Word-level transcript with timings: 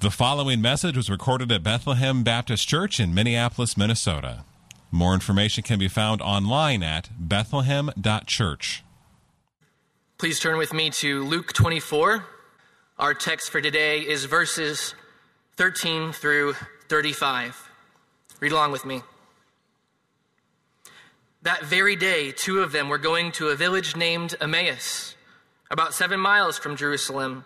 The 0.00 0.12
following 0.12 0.62
message 0.62 0.96
was 0.96 1.10
recorded 1.10 1.50
at 1.50 1.64
Bethlehem 1.64 2.22
Baptist 2.22 2.68
Church 2.68 3.00
in 3.00 3.12
Minneapolis, 3.12 3.76
Minnesota. 3.76 4.44
More 4.92 5.12
information 5.12 5.64
can 5.64 5.80
be 5.80 5.88
found 5.88 6.22
online 6.22 6.84
at 6.84 7.10
bethlehem.church. 7.18 8.84
Please 10.16 10.38
turn 10.38 10.56
with 10.56 10.72
me 10.72 10.90
to 10.90 11.24
Luke 11.24 11.52
24. 11.52 12.24
Our 12.96 13.12
text 13.12 13.50
for 13.50 13.60
today 13.60 13.98
is 13.98 14.26
verses 14.26 14.94
13 15.56 16.12
through 16.12 16.54
35. 16.88 17.68
Read 18.38 18.52
along 18.52 18.70
with 18.70 18.84
me. 18.84 19.02
That 21.42 21.64
very 21.64 21.96
day, 21.96 22.30
two 22.30 22.60
of 22.60 22.70
them 22.70 22.88
were 22.88 22.98
going 22.98 23.32
to 23.32 23.48
a 23.48 23.56
village 23.56 23.96
named 23.96 24.36
Emmaus, 24.40 25.16
about 25.72 25.92
seven 25.92 26.20
miles 26.20 26.56
from 26.56 26.76
Jerusalem. 26.76 27.44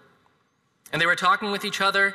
And 0.92 1.00
they 1.00 1.06
were 1.06 1.16
talking 1.16 1.50
with 1.50 1.64
each 1.64 1.80
other 1.80 2.14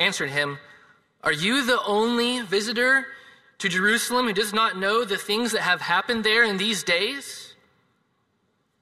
answered 0.00 0.30
him, 0.30 0.58
Are 1.22 1.32
you 1.32 1.64
the 1.64 1.80
only 1.84 2.40
visitor 2.40 3.06
to 3.58 3.68
Jerusalem 3.68 4.26
who 4.26 4.32
does 4.32 4.52
not 4.52 4.78
know 4.78 5.04
the 5.04 5.18
things 5.18 5.52
that 5.52 5.60
have 5.60 5.82
happened 5.82 6.24
there 6.24 6.42
in 6.42 6.56
these 6.56 6.82
days? 6.82 7.54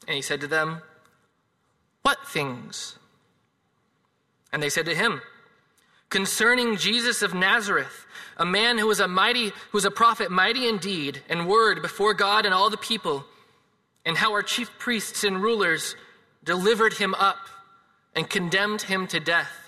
And 0.07 0.15
he 0.15 0.23
said 0.23 0.41
to 0.41 0.47
them, 0.47 0.81
What 2.03 2.27
things? 2.27 2.97
And 4.53 4.63
they 4.63 4.71
said 4.71 4.87
to 4.87 4.95
him, 4.95 5.21
Concerning 6.09 6.77
Jesus 6.77 7.21
of 7.21 7.35
Nazareth, 7.35 8.07
a 8.39 8.47
man 8.47 8.79
who 8.79 8.87
was 8.87 9.01
a 9.01 9.09
mighty, 9.09 9.49
who 9.49 9.75
was 9.75 9.85
a 9.85 9.91
prophet, 9.91 10.31
mighty 10.31 10.67
in 10.67 10.79
deed 10.79 11.21
and 11.29 11.47
word 11.47 11.83
before 11.83 12.15
God 12.15 12.47
and 12.47 12.55
all 12.55 12.71
the 12.71 12.79
people, 12.79 13.27
and 14.07 14.17
how 14.17 14.33
our 14.33 14.43
chief 14.43 14.71
priests 14.79 15.25
and 15.25 15.43
rulers 15.43 15.97
delivered 16.45 16.95
him 16.95 17.15
up 17.15 17.37
and 18.15 18.31
condemned 18.31 18.83
him 18.83 19.07
to 19.09 19.21
death 19.21 19.68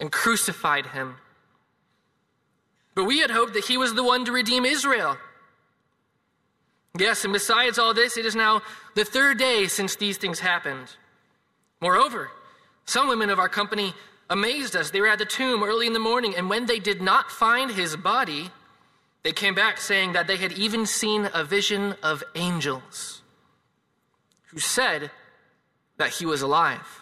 and 0.00 0.10
crucified 0.10 0.86
him. 0.86 1.16
But 2.94 3.04
we 3.04 3.20
had 3.20 3.30
hoped 3.30 3.54
that 3.54 3.64
he 3.64 3.76
was 3.76 3.94
the 3.94 4.04
one 4.04 4.24
to 4.24 4.32
redeem 4.32 4.64
Israel. 4.64 5.16
Yes, 6.98 7.24
and 7.24 7.32
besides 7.32 7.78
all 7.78 7.94
this, 7.94 8.16
it 8.16 8.26
is 8.26 8.36
now 8.36 8.62
the 8.94 9.04
third 9.04 9.38
day 9.38 9.66
since 9.66 9.96
these 9.96 10.18
things 10.18 10.40
happened. 10.40 10.94
Moreover, 11.80 12.30
some 12.84 13.08
women 13.08 13.30
of 13.30 13.38
our 13.38 13.48
company 13.48 13.94
amazed 14.28 14.76
us. 14.76 14.90
They 14.90 15.00
were 15.00 15.08
at 15.08 15.18
the 15.18 15.24
tomb 15.24 15.62
early 15.62 15.86
in 15.86 15.94
the 15.94 15.98
morning, 15.98 16.34
and 16.36 16.50
when 16.50 16.66
they 16.66 16.78
did 16.78 17.00
not 17.00 17.30
find 17.30 17.70
his 17.70 17.96
body, 17.96 18.50
they 19.22 19.32
came 19.32 19.54
back 19.54 19.78
saying 19.78 20.12
that 20.12 20.26
they 20.26 20.36
had 20.36 20.52
even 20.52 20.84
seen 20.84 21.28
a 21.32 21.44
vision 21.44 21.94
of 22.02 22.22
angels 22.34 23.22
who 24.48 24.58
said 24.58 25.10
that 25.96 26.10
he 26.10 26.26
was 26.26 26.42
alive. 26.42 27.01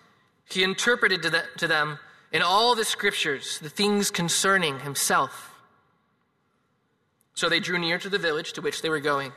he 0.53 0.63
interpreted 0.63 1.21
to, 1.23 1.29
the, 1.29 1.43
to 1.57 1.67
them 1.67 1.99
in 2.31 2.41
all 2.41 2.75
the 2.75 2.85
scriptures 2.85 3.59
the 3.59 3.69
things 3.69 4.11
concerning 4.11 4.79
himself. 4.79 5.55
So 7.33 7.49
they 7.49 7.59
drew 7.59 7.79
near 7.79 7.97
to 7.99 8.09
the 8.09 8.17
village 8.17 8.53
to 8.53 8.61
which 8.61 8.81
they 8.81 8.89
were 8.89 8.99
going. 8.99 9.31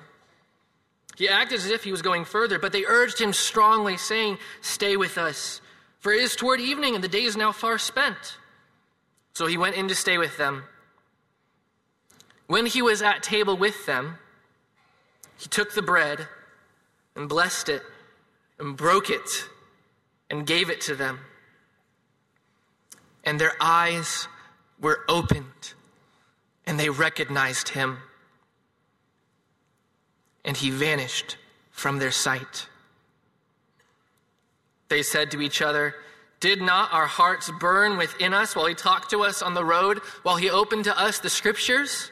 He 1.17 1.29
acted 1.29 1.59
as 1.59 1.71
if 1.71 1.85
he 1.85 1.93
was 1.93 2.03
going 2.03 2.25
further, 2.25 2.59
but 2.59 2.73
they 2.73 2.85
urged 2.85 3.21
him 3.21 3.33
strongly, 3.33 3.97
saying, 3.97 4.39
Stay 4.61 4.97
with 4.97 5.17
us, 5.17 5.61
for 6.01 6.13
it 6.13 6.21
is 6.21 6.35
toward 6.35 6.61
evening, 6.61 6.95
and 6.95 7.05
the 7.05 7.09
day 7.09 7.23
is 7.23 7.37
now 7.37 7.53
far 7.53 7.79
spent. 7.79 8.37
So 9.33 9.47
he 9.47 9.57
went 9.57 9.77
in 9.77 9.89
to 9.89 9.95
stay 9.95 10.19
with 10.19 10.37
them. 10.37 10.65
When 12.47 12.67
he 12.67 12.83
was 12.83 13.01
at 13.01 13.23
table 13.23 13.57
with 13.57 13.87
them, 13.87 14.19
he 15.39 15.49
took 15.49 15.75
the 15.75 15.83
bread 15.83 16.29
and 17.17 17.29
blessed 17.29 17.69
it 17.69 17.83
and 18.59 18.77
broke 18.77 19.09
it 19.09 19.49
and 20.31 20.47
gave 20.47 20.71
it 20.71 20.81
to 20.83 20.95
them. 20.95 21.21
And 23.25 23.41
their 23.41 23.55
eyes 23.61 24.29
were 24.81 25.01
opened, 25.09 25.75
and 26.67 26.79
they 26.79 26.91
recognized 26.91 27.71
him. 27.71 27.99
And 30.45 30.57
he 30.57 30.71
vanished 30.71 31.39
from 31.71 31.99
their 31.99 32.11
sight. 32.11 32.69
They 34.89 35.03
said 35.03 35.31
to 35.31 35.41
each 35.41 35.63
other, 35.63 35.95
Did 36.41 36.61
not 36.61 36.93
our 36.93 37.07
hearts 37.07 37.51
burn 37.59 37.97
within 37.97 38.35
us 38.35 38.55
while 38.55 38.67
he 38.67 38.75
talked 38.75 39.11
to 39.11 39.23
us 39.23 39.41
on 39.41 39.55
the 39.55 39.65
road, 39.65 39.99
while 40.23 40.37
he 40.37 40.51
opened 40.51 40.85
to 40.85 40.99
us 40.99 41.19
the 41.19 41.31
scriptures? 41.31 42.11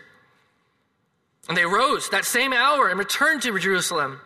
And 1.48 1.56
they 1.56 1.66
rose 1.66 2.08
that 2.10 2.24
same 2.24 2.52
hour 2.52 2.88
and 2.88 2.98
returned 2.98 3.42
to 3.42 3.58
Jerusalem. 3.58 4.20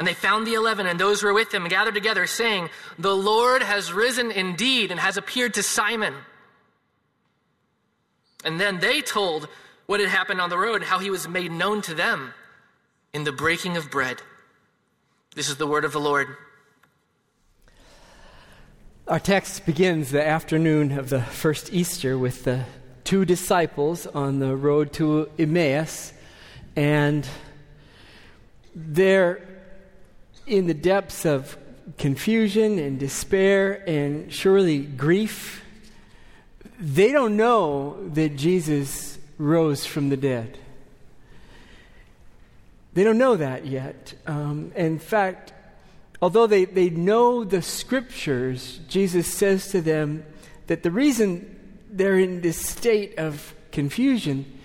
And 0.00 0.08
they 0.08 0.14
found 0.14 0.46
the 0.46 0.54
eleven 0.54 0.86
and 0.86 0.98
those 0.98 1.20
who 1.20 1.26
were 1.26 1.34
with 1.34 1.50
them 1.50 1.68
gathered 1.68 1.92
together, 1.92 2.26
saying, 2.26 2.70
The 2.98 3.14
Lord 3.14 3.62
has 3.62 3.92
risen 3.92 4.30
indeed 4.30 4.90
and 4.90 4.98
has 4.98 5.18
appeared 5.18 5.52
to 5.54 5.62
Simon. 5.62 6.14
And 8.42 8.58
then 8.58 8.80
they 8.80 9.02
told 9.02 9.46
what 9.84 10.00
had 10.00 10.08
happened 10.08 10.40
on 10.40 10.48
the 10.48 10.56
road 10.56 10.76
and 10.76 10.84
how 10.84 11.00
he 11.00 11.10
was 11.10 11.28
made 11.28 11.52
known 11.52 11.82
to 11.82 11.92
them 11.92 12.32
in 13.12 13.24
the 13.24 13.32
breaking 13.32 13.76
of 13.76 13.90
bread. 13.90 14.22
This 15.34 15.50
is 15.50 15.56
the 15.56 15.66
word 15.66 15.84
of 15.84 15.92
the 15.92 16.00
Lord. 16.00 16.28
Our 19.06 19.20
text 19.20 19.66
begins 19.66 20.12
the 20.12 20.26
afternoon 20.26 20.92
of 20.92 21.10
the 21.10 21.20
first 21.20 21.74
Easter 21.74 22.16
with 22.16 22.44
the 22.44 22.64
two 23.04 23.26
disciples 23.26 24.06
on 24.06 24.38
the 24.38 24.56
road 24.56 24.94
to 24.94 25.28
Emmaus, 25.38 26.14
and 26.74 27.28
they're 28.74 29.46
in 30.46 30.66
the 30.66 30.74
depths 30.74 31.24
of 31.24 31.56
confusion 31.98 32.78
and 32.78 32.98
despair 32.98 33.82
and 33.88 34.32
surely 34.32 34.80
grief, 34.80 35.64
they 36.78 37.12
don't 37.12 37.36
know 37.36 38.08
that 38.10 38.36
Jesus 38.36 39.18
rose 39.38 39.84
from 39.86 40.08
the 40.08 40.16
dead. 40.16 40.58
They 42.94 43.04
don't 43.04 43.18
know 43.18 43.36
that 43.36 43.66
yet. 43.66 44.14
Um, 44.26 44.72
in 44.74 44.98
fact, 44.98 45.52
although 46.20 46.46
they, 46.46 46.64
they 46.64 46.90
know 46.90 47.44
the 47.44 47.62
scriptures, 47.62 48.80
Jesus 48.88 49.32
says 49.32 49.68
to 49.68 49.80
them 49.80 50.24
that 50.66 50.82
the 50.82 50.90
reason 50.90 51.56
they're 51.90 52.18
in 52.18 52.40
this 52.40 52.58
state 52.58 53.18
of 53.18 53.54
confusion 53.72 54.59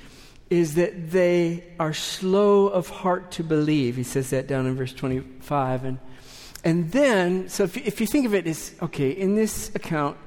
is 0.55 0.75
that 0.75 1.11
they 1.11 1.63
are 1.79 1.93
slow 1.93 2.67
of 2.67 2.89
heart 2.89 3.31
to 3.31 3.43
believe. 3.43 3.97
He 3.97 4.03
says 4.03 4.29
that 4.29 4.47
down 4.47 4.65
in 4.65 4.75
verse 4.75 4.93
25. 4.93 5.83
And, 5.83 5.99
and 6.63 6.91
then, 6.91 7.49
so 7.49 7.63
if, 7.63 7.75
if 7.75 7.99
you 7.99 8.07
think 8.07 8.25
of 8.25 8.33
it 8.33 8.47
as, 8.47 8.73
okay, 8.81 9.09
in 9.09 9.35
this 9.35 9.73
account, 9.75 10.17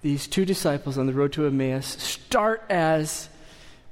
these 0.00 0.26
two 0.26 0.44
disciples 0.46 0.96
on 0.96 1.06
the 1.06 1.12
road 1.12 1.32
to 1.34 1.46
Emmaus 1.46 1.86
start 1.86 2.64
as 2.70 3.28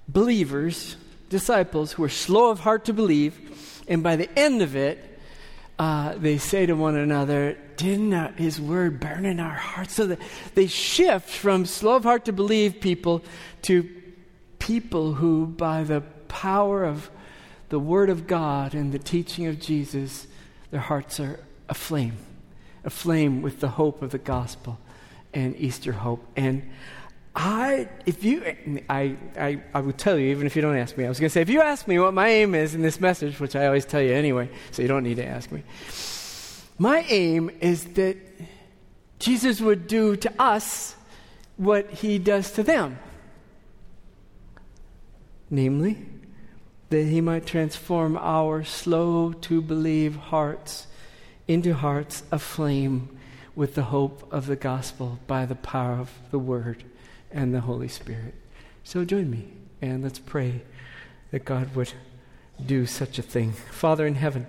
believers, 0.09 0.97
disciples 1.29 1.93
who 1.93 2.05
are 2.05 2.09
slow 2.09 2.51
of 2.51 2.61
heart 2.61 2.87
to 2.87 2.93
believe, 2.93 3.83
and 3.87 4.03
by 4.03 4.17
the 4.17 4.39
end 4.39 4.63
of 4.63 4.75
it, 4.75 5.21
uh, 5.79 6.15
they 6.15 6.39
say 6.39 6.65
to 6.67 6.75
one 6.75 6.97
another, 6.97 7.59
Didn't 7.77 8.39
his 8.39 8.61
word 8.61 9.01
burn 9.01 9.27
in 9.27 9.39
our 9.39 9.55
hearts? 9.55 9.95
So 9.95 10.07
that 10.07 10.21
they 10.55 10.67
shift 10.67 11.29
from 11.29 11.67
slow 11.67 11.97
of 11.97 12.05
heart 12.05 12.25
to 12.27 12.33
believe 12.33 12.81
people 12.81 13.23
to 13.63 13.83
people 14.65 15.13
who, 15.13 15.47
by 15.47 15.85
the 15.85 16.01
power 16.27 16.85
of 16.85 17.11
the 17.69 17.79
Word 17.79 18.09
of 18.09 18.27
God 18.27 18.73
and 18.73 18.93
the 18.93 18.99
teaching 18.99 19.47
of 19.47 19.61
Jesus, 19.61 20.27
their 20.71 20.81
hearts 20.81 21.21
are 21.21 21.39
aflame, 21.69 22.17
aflame 22.83 23.43
with 23.43 23.61
the 23.61 23.69
hope 23.69 24.01
of 24.01 24.11
the 24.11 24.19
gospel. 24.19 24.79
and 25.35 25.55
Easter 25.61 25.93
hope. 25.93 26.25
And 26.37 26.63
I, 27.35 27.89
if 28.07 28.25
you, 28.25 28.43
I, 28.89 29.17
I, 29.37 29.61
I 29.75 29.81
would 29.81 29.99
tell 29.99 30.19
you, 30.19 30.31
even 30.31 30.47
if 30.47 30.55
you 30.57 30.63
don't 30.63 30.77
ask 30.77 30.97
me, 30.97 31.05
I 31.05 31.09
was 31.09 31.19
going 31.19 31.29
to 31.29 31.33
say, 31.33 31.43
if 31.43 31.51
you 31.51 31.61
ask 31.61 31.87
me 31.89 31.99
what 31.99 32.15
my 32.15 32.29
aim 32.29 32.55
is 32.55 32.75
in 32.75 32.83
this 32.83 33.01
message, 33.01 33.41
which 33.41 33.57
I 33.57 33.67
always 33.67 33.85
tell 33.85 34.01
you 34.01 34.15
anyway, 34.15 34.49
so 34.71 34.81
you 34.81 34.89
don't 34.89 35.03
need 35.03 35.17
to 35.17 35.27
ask 35.27 35.51
me, 35.51 35.63
my 36.79 37.05
aim 37.09 37.51
is 37.61 37.85
that 37.95 38.17
Jesus 39.19 39.61
would 39.61 39.87
do 39.89 40.17
to 40.17 40.33
us 40.41 40.95
what 41.57 41.91
he 41.91 42.19
does 42.19 42.53
to 42.53 42.63
them. 42.63 42.99
Namely, 45.55 46.05
that 46.91 47.05
he 47.05 47.21
might 47.21 47.47
transform 47.47 48.17
our 48.17 48.65
slow 48.65 49.33
to 49.33 49.63
believe 49.63 50.17
hearts 50.17 50.89
into 51.47 51.75
hearts 51.75 52.25
aflame 52.33 53.17
with 53.55 53.77
the 53.77 53.85
hope 53.85 54.27
of 54.33 54.47
the 54.47 54.57
gospel 54.57 55.21
by 55.29 55.47
the 55.47 55.55
power 55.55 55.93
of 55.93 56.11
the 56.33 56.41
word 56.41 56.83
and 57.31 57.55
the 57.55 57.61
Holy 57.61 57.87
Spirit. 57.87 58.35
So 58.83 59.05
join 59.05 59.31
me 59.31 59.47
and 59.81 60.03
let's 60.03 60.19
pray 60.19 60.63
that 61.31 61.45
God 61.45 61.77
would 61.77 61.93
do 62.67 62.85
such 62.85 63.21
a 63.21 63.23
thing. 63.23 63.53
Father 63.53 64.09
in 64.09 64.17
heaven, 64.17 64.49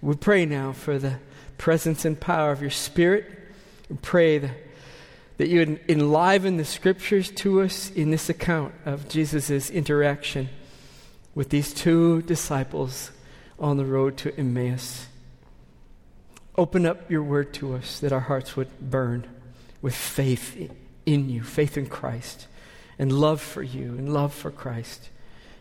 we 0.00 0.14
pray 0.14 0.46
now 0.46 0.70
for 0.70 1.00
the 1.00 1.18
presence 1.58 2.04
and 2.04 2.20
power 2.20 2.52
of 2.52 2.60
your 2.60 2.70
Spirit. 2.70 3.28
We 3.90 3.96
pray 3.96 4.38
that, 4.38 4.52
that 5.38 5.48
you 5.48 5.60
would 5.60 5.80
enliven 5.88 6.56
the 6.56 6.64
scriptures 6.64 7.30
to 7.30 7.62
us 7.62 7.90
in 7.90 8.10
this 8.10 8.28
account 8.28 8.74
of 8.84 9.08
Jesus' 9.08 9.70
interaction 9.70 10.48
with 11.34 11.48
these 11.48 11.72
two 11.72 12.22
disciples 12.22 13.10
on 13.58 13.76
the 13.76 13.84
road 13.84 14.16
to 14.18 14.36
Emmaus. 14.36 15.06
Open 16.56 16.84
up 16.84 17.10
your 17.10 17.22
word 17.22 17.54
to 17.54 17.74
us 17.74 18.00
that 18.00 18.12
our 18.12 18.20
hearts 18.20 18.56
would 18.56 18.68
burn 18.78 19.26
with 19.80 19.94
faith 19.94 20.70
in 21.06 21.28
you, 21.30 21.42
faith 21.42 21.78
in 21.78 21.86
Christ, 21.86 22.46
and 22.98 23.10
love 23.10 23.40
for 23.40 23.62
you, 23.62 23.96
and 23.96 24.12
love 24.12 24.34
for 24.34 24.50
Christ, 24.50 25.08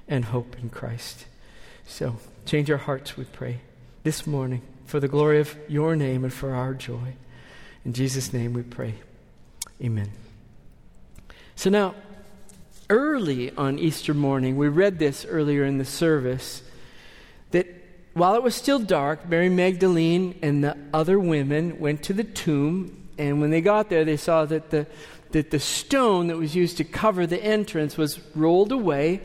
and 0.07 0.25
hope 0.25 0.57
in 0.61 0.69
Christ. 0.69 1.25
So, 1.85 2.17
change 2.45 2.69
our 2.69 2.77
hearts, 2.77 3.15
we 3.17 3.23
pray, 3.23 3.61
this 4.03 4.27
morning 4.27 4.61
for 4.85 4.99
the 4.99 5.07
glory 5.07 5.39
of 5.39 5.57
your 5.69 5.95
name 5.95 6.23
and 6.23 6.33
for 6.33 6.53
our 6.53 6.73
joy. 6.73 7.15
In 7.85 7.93
Jesus' 7.93 8.33
name 8.33 8.53
we 8.53 8.63
pray. 8.63 8.95
Amen. 9.81 10.11
So 11.55 11.69
now, 11.69 11.95
early 12.89 13.51
on 13.55 13.79
Easter 13.79 14.13
morning, 14.13 14.57
we 14.57 14.67
read 14.67 14.99
this 14.99 15.25
earlier 15.25 15.63
in 15.63 15.77
the 15.77 15.85
service, 15.85 16.61
that 17.51 17.67
while 18.13 18.35
it 18.35 18.43
was 18.43 18.53
still 18.55 18.79
dark, 18.79 19.27
Mary 19.27 19.49
Magdalene 19.49 20.37
and 20.41 20.63
the 20.63 20.77
other 20.93 21.19
women 21.19 21.79
went 21.79 22.03
to 22.03 22.13
the 22.13 22.23
tomb, 22.23 23.09
and 23.17 23.41
when 23.41 23.49
they 23.49 23.61
got 23.61 23.89
there, 23.89 24.05
they 24.05 24.17
saw 24.17 24.45
that 24.45 24.69
the 24.69 24.87
that 25.31 25.51
the 25.51 25.59
stone 25.59 26.27
that 26.27 26.37
was 26.37 26.55
used 26.55 26.77
to 26.77 26.83
cover 26.83 27.25
the 27.25 27.41
entrance 27.41 27.97
was 27.97 28.19
rolled 28.35 28.71
away. 28.71 29.21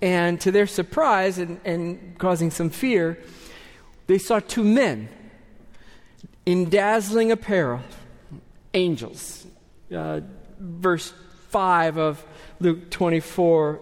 And 0.00 0.40
to 0.42 0.52
their 0.52 0.66
surprise 0.66 1.38
and, 1.38 1.60
and 1.64 2.16
causing 2.18 2.50
some 2.50 2.70
fear, 2.70 3.18
they 4.06 4.18
saw 4.18 4.38
two 4.38 4.62
men 4.62 5.08
in 6.46 6.68
dazzling 6.70 7.32
apparel, 7.32 7.80
angels. 8.74 9.46
Verse 9.90 11.12
5 11.48 11.96
of 11.96 12.24
Luke 12.60 12.90
24 12.90 13.80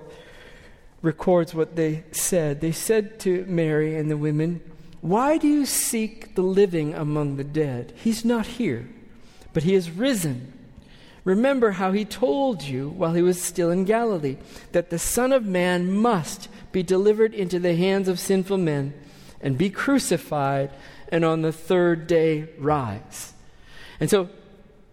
records 1.02 1.54
what 1.54 1.76
they 1.76 2.04
said. 2.12 2.60
They 2.60 2.72
said 2.72 3.18
to 3.20 3.44
Mary 3.46 3.96
and 3.96 4.10
the 4.10 4.16
women, 4.16 4.60
Why 5.00 5.38
do 5.38 5.48
you 5.48 5.66
seek 5.66 6.34
the 6.34 6.42
living 6.42 6.94
among 6.94 7.36
the 7.36 7.44
dead? 7.44 7.92
He's 7.96 8.24
not 8.24 8.46
here, 8.46 8.88
but 9.52 9.62
he 9.62 9.74
is 9.74 9.90
risen. 9.90 10.52
Remember 11.24 11.72
how 11.72 11.90
he 11.90 12.04
told 12.04 12.62
you 12.62 12.88
while 12.88 13.14
he 13.14 13.22
was 13.22 13.42
still 13.42 13.70
in 13.70 13.84
Galilee 13.84 14.36
that 14.70 14.90
the 14.90 14.98
Son 14.98 15.32
of 15.32 15.44
Man 15.44 15.92
must 15.92 16.48
be 16.70 16.84
delivered 16.84 17.34
into 17.34 17.58
the 17.58 17.74
hands 17.74 18.06
of 18.06 18.20
sinful 18.20 18.58
men 18.58 18.94
and 19.40 19.58
be 19.58 19.68
crucified 19.68 20.70
and 21.08 21.24
on 21.24 21.42
the 21.42 21.52
third 21.52 22.06
day 22.06 22.48
rise. 22.58 23.32
And 23.98 24.08
so, 24.08 24.28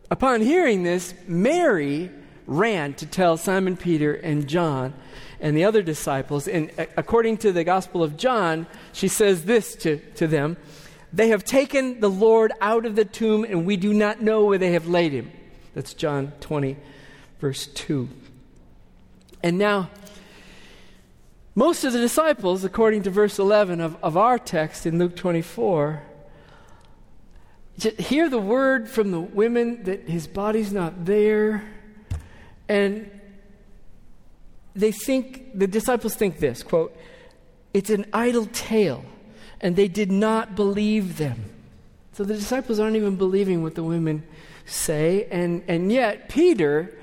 upon 0.09 0.41
hearing 0.41 0.83
this, 0.83 1.13
Mary 1.27 2.11
ran 2.45 2.93
to 2.95 3.05
tell 3.05 3.37
Simon 3.37 3.77
Peter 3.77 4.13
and 4.13 4.47
John 4.47 4.93
and 5.39 5.55
the 5.55 5.65
other 5.65 5.81
disciples. 5.81 6.47
And 6.47 6.71
according 6.97 7.37
to 7.37 7.51
the 7.51 7.63
Gospel 7.63 8.03
of 8.03 8.17
John, 8.17 8.65
she 8.91 9.07
says 9.07 9.45
this 9.45 9.75
to, 9.77 9.97
to 10.15 10.27
them 10.27 10.57
They 11.11 11.29
have 11.29 11.43
taken 11.43 11.99
the 11.99 12.09
Lord 12.09 12.53
out 12.61 12.85
of 12.85 12.95
the 12.95 13.05
tomb, 13.05 13.43
and 13.43 13.65
we 13.65 13.77
do 13.77 13.93
not 13.93 14.21
know 14.21 14.45
where 14.45 14.57
they 14.57 14.71
have 14.71 14.87
laid 14.87 15.11
him. 15.11 15.31
That's 15.73 15.93
John 15.93 16.33
20, 16.39 16.77
verse 17.39 17.67
2. 17.67 18.07
And 19.41 19.57
now, 19.57 19.89
most 21.55 21.83
of 21.83 21.93
the 21.93 21.99
disciples, 21.99 22.63
according 22.63 23.03
to 23.03 23.09
verse 23.09 23.37
11 23.37 23.81
of, 23.81 23.97
of 24.03 24.17
our 24.17 24.39
text 24.39 24.85
in 24.85 24.97
Luke 24.97 25.15
24, 25.15 26.01
hear 27.77 28.29
the 28.29 28.39
word 28.39 28.87
from 28.89 29.11
the 29.11 29.19
women 29.19 29.83
that 29.83 30.07
his 30.07 30.27
body's 30.27 30.71
not 30.71 31.05
there. 31.05 31.63
And 32.69 33.09
they 34.75 34.91
think, 34.91 35.57
the 35.57 35.67
disciples 35.67 36.15
think 36.15 36.39
this 36.39 36.63
quote, 36.63 36.95
it's 37.73 37.89
an 37.89 38.05
idle 38.13 38.47
tale, 38.47 39.03
and 39.59 39.75
they 39.75 39.87
did 39.87 40.11
not 40.11 40.55
believe 40.55 41.17
them. 41.17 41.45
So 42.13 42.23
the 42.23 42.35
disciples 42.35 42.79
aren't 42.79 42.95
even 42.95 43.15
believing 43.15 43.63
what 43.63 43.73
the 43.73 43.83
women 43.83 44.23
say. 44.65 45.27
And, 45.31 45.63
and 45.67 45.91
yet, 45.91 46.29
Peter, 46.29 46.95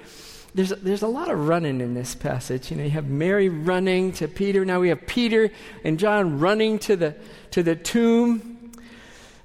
there's, 0.54 0.70
there's 0.70 1.02
a 1.02 1.08
lot 1.08 1.30
of 1.30 1.48
running 1.48 1.80
in 1.80 1.94
this 1.94 2.14
passage. 2.14 2.70
You 2.70 2.76
know, 2.76 2.84
you 2.84 2.90
have 2.90 3.08
Mary 3.08 3.48
running 3.48 4.12
to 4.12 4.28
Peter. 4.28 4.64
Now 4.64 4.78
we 4.80 4.88
have 4.88 5.06
Peter 5.06 5.50
and 5.84 5.98
John 5.98 6.38
running 6.38 6.78
to 6.80 6.96
the, 6.96 7.16
to 7.50 7.62
the 7.64 7.74
tomb. 7.74 8.59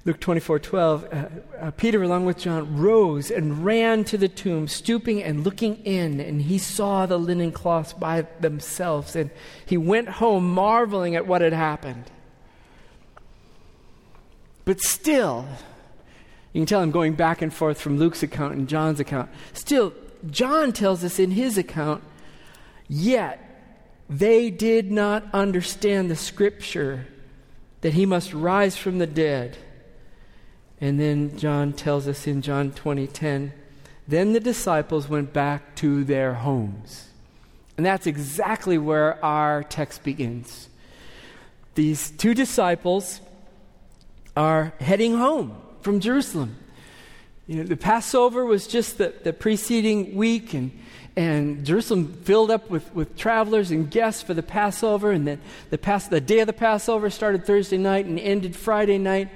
Luke 0.06 0.20
24 0.20 0.60
12, 0.60 1.04
uh, 1.04 1.28
uh, 1.60 1.70
Peter, 1.72 2.00
along 2.00 2.26
with 2.26 2.38
John, 2.38 2.76
rose 2.76 3.28
and 3.28 3.64
ran 3.64 4.04
to 4.04 4.16
the 4.16 4.28
tomb, 4.28 4.68
stooping 4.68 5.20
and 5.20 5.42
looking 5.42 5.78
in, 5.84 6.20
and 6.20 6.42
he 6.42 6.58
saw 6.58 7.06
the 7.06 7.18
linen 7.18 7.50
cloths 7.50 7.92
by 7.92 8.24
themselves. 8.38 9.16
And 9.16 9.30
he 9.66 9.76
went 9.76 10.08
home 10.08 10.48
marveling 10.48 11.16
at 11.16 11.26
what 11.26 11.40
had 11.40 11.52
happened. 11.52 12.04
But 14.64 14.80
still, 14.80 15.44
you 16.52 16.60
can 16.60 16.66
tell 16.66 16.82
I'm 16.82 16.92
going 16.92 17.14
back 17.14 17.42
and 17.42 17.52
forth 17.52 17.80
from 17.80 17.98
Luke's 17.98 18.22
account 18.22 18.54
and 18.54 18.68
John's 18.68 19.00
account. 19.00 19.28
Still, 19.54 19.92
John 20.30 20.72
tells 20.72 21.02
us 21.02 21.18
in 21.18 21.32
his 21.32 21.58
account, 21.58 22.04
yet 22.86 23.42
they 24.08 24.50
did 24.50 24.92
not 24.92 25.24
understand 25.32 26.08
the 26.08 26.16
scripture 26.16 27.08
that 27.80 27.94
he 27.94 28.06
must 28.06 28.32
rise 28.32 28.76
from 28.76 28.98
the 28.98 29.06
dead. 29.08 29.58
And 30.80 31.00
then 31.00 31.38
John 31.38 31.72
tells 31.72 32.06
us 32.06 32.26
in 32.26 32.42
John 32.42 32.70
20:10, 32.70 33.52
then 34.06 34.32
the 34.32 34.40
disciples 34.40 35.08
went 35.08 35.32
back 35.32 35.74
to 35.76 36.04
their 36.04 36.34
homes. 36.34 37.08
And 37.76 37.84
that's 37.84 38.06
exactly 38.06 38.78
where 38.78 39.22
our 39.24 39.62
text 39.62 40.02
begins. 40.02 40.68
These 41.74 42.10
two 42.12 42.32
disciples 42.32 43.20
are 44.36 44.72
heading 44.80 45.16
home 45.16 45.56
from 45.80 46.00
Jerusalem. 46.00 46.56
You 47.46 47.56
know, 47.56 47.62
the 47.64 47.76
Passover 47.76 48.44
was 48.44 48.66
just 48.66 48.98
the, 48.98 49.14
the 49.22 49.32
preceding 49.32 50.14
week, 50.16 50.52
and, 50.54 50.76
and 51.16 51.64
Jerusalem 51.64 52.12
filled 52.24 52.50
up 52.50 52.70
with, 52.70 52.92
with 52.94 53.16
travelers 53.16 53.70
and 53.70 53.90
guests 53.90 54.22
for 54.22 54.34
the 54.34 54.42
Passover. 54.42 55.12
And 55.12 55.26
then 55.26 55.40
the, 55.70 55.78
Pas- 55.78 56.08
the 56.08 56.20
day 56.20 56.40
of 56.40 56.46
the 56.46 56.52
Passover 56.52 57.10
started 57.10 57.44
Thursday 57.44 57.78
night 57.78 58.06
and 58.06 58.18
ended 58.18 58.56
Friday 58.56 58.98
night. 58.98 59.28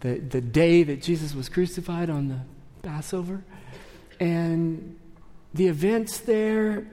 The, 0.00 0.18
the 0.18 0.40
day 0.40 0.82
that 0.82 1.02
Jesus 1.02 1.34
was 1.34 1.48
crucified 1.48 2.10
on 2.10 2.28
the 2.28 2.40
Passover. 2.82 3.42
And 4.18 4.98
the 5.54 5.66
events 5.66 6.18
there 6.18 6.86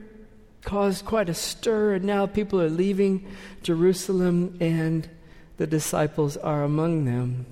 caused 0.62 1.04
quite 1.04 1.28
a 1.28 1.34
stir, 1.34 1.94
and 1.94 2.04
now 2.04 2.26
people 2.26 2.60
are 2.60 2.68
leaving 2.68 3.26
Jerusalem, 3.62 4.56
and 4.60 5.08
the 5.56 5.66
disciples 5.66 6.36
are 6.36 6.62
among 6.62 7.04
them 7.04 7.46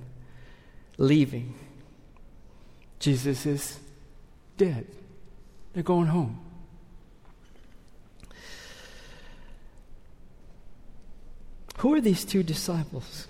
leaving. 0.99 1.55
Jesus 2.99 3.47
is 3.47 3.79
dead. 4.57 4.87
They're 5.73 5.83
going 5.83 6.07
home. 6.07 6.41
Who 11.79 11.95
are 11.95 12.01
these 12.01 12.25
two 12.25 12.43
disciples? 12.43 13.27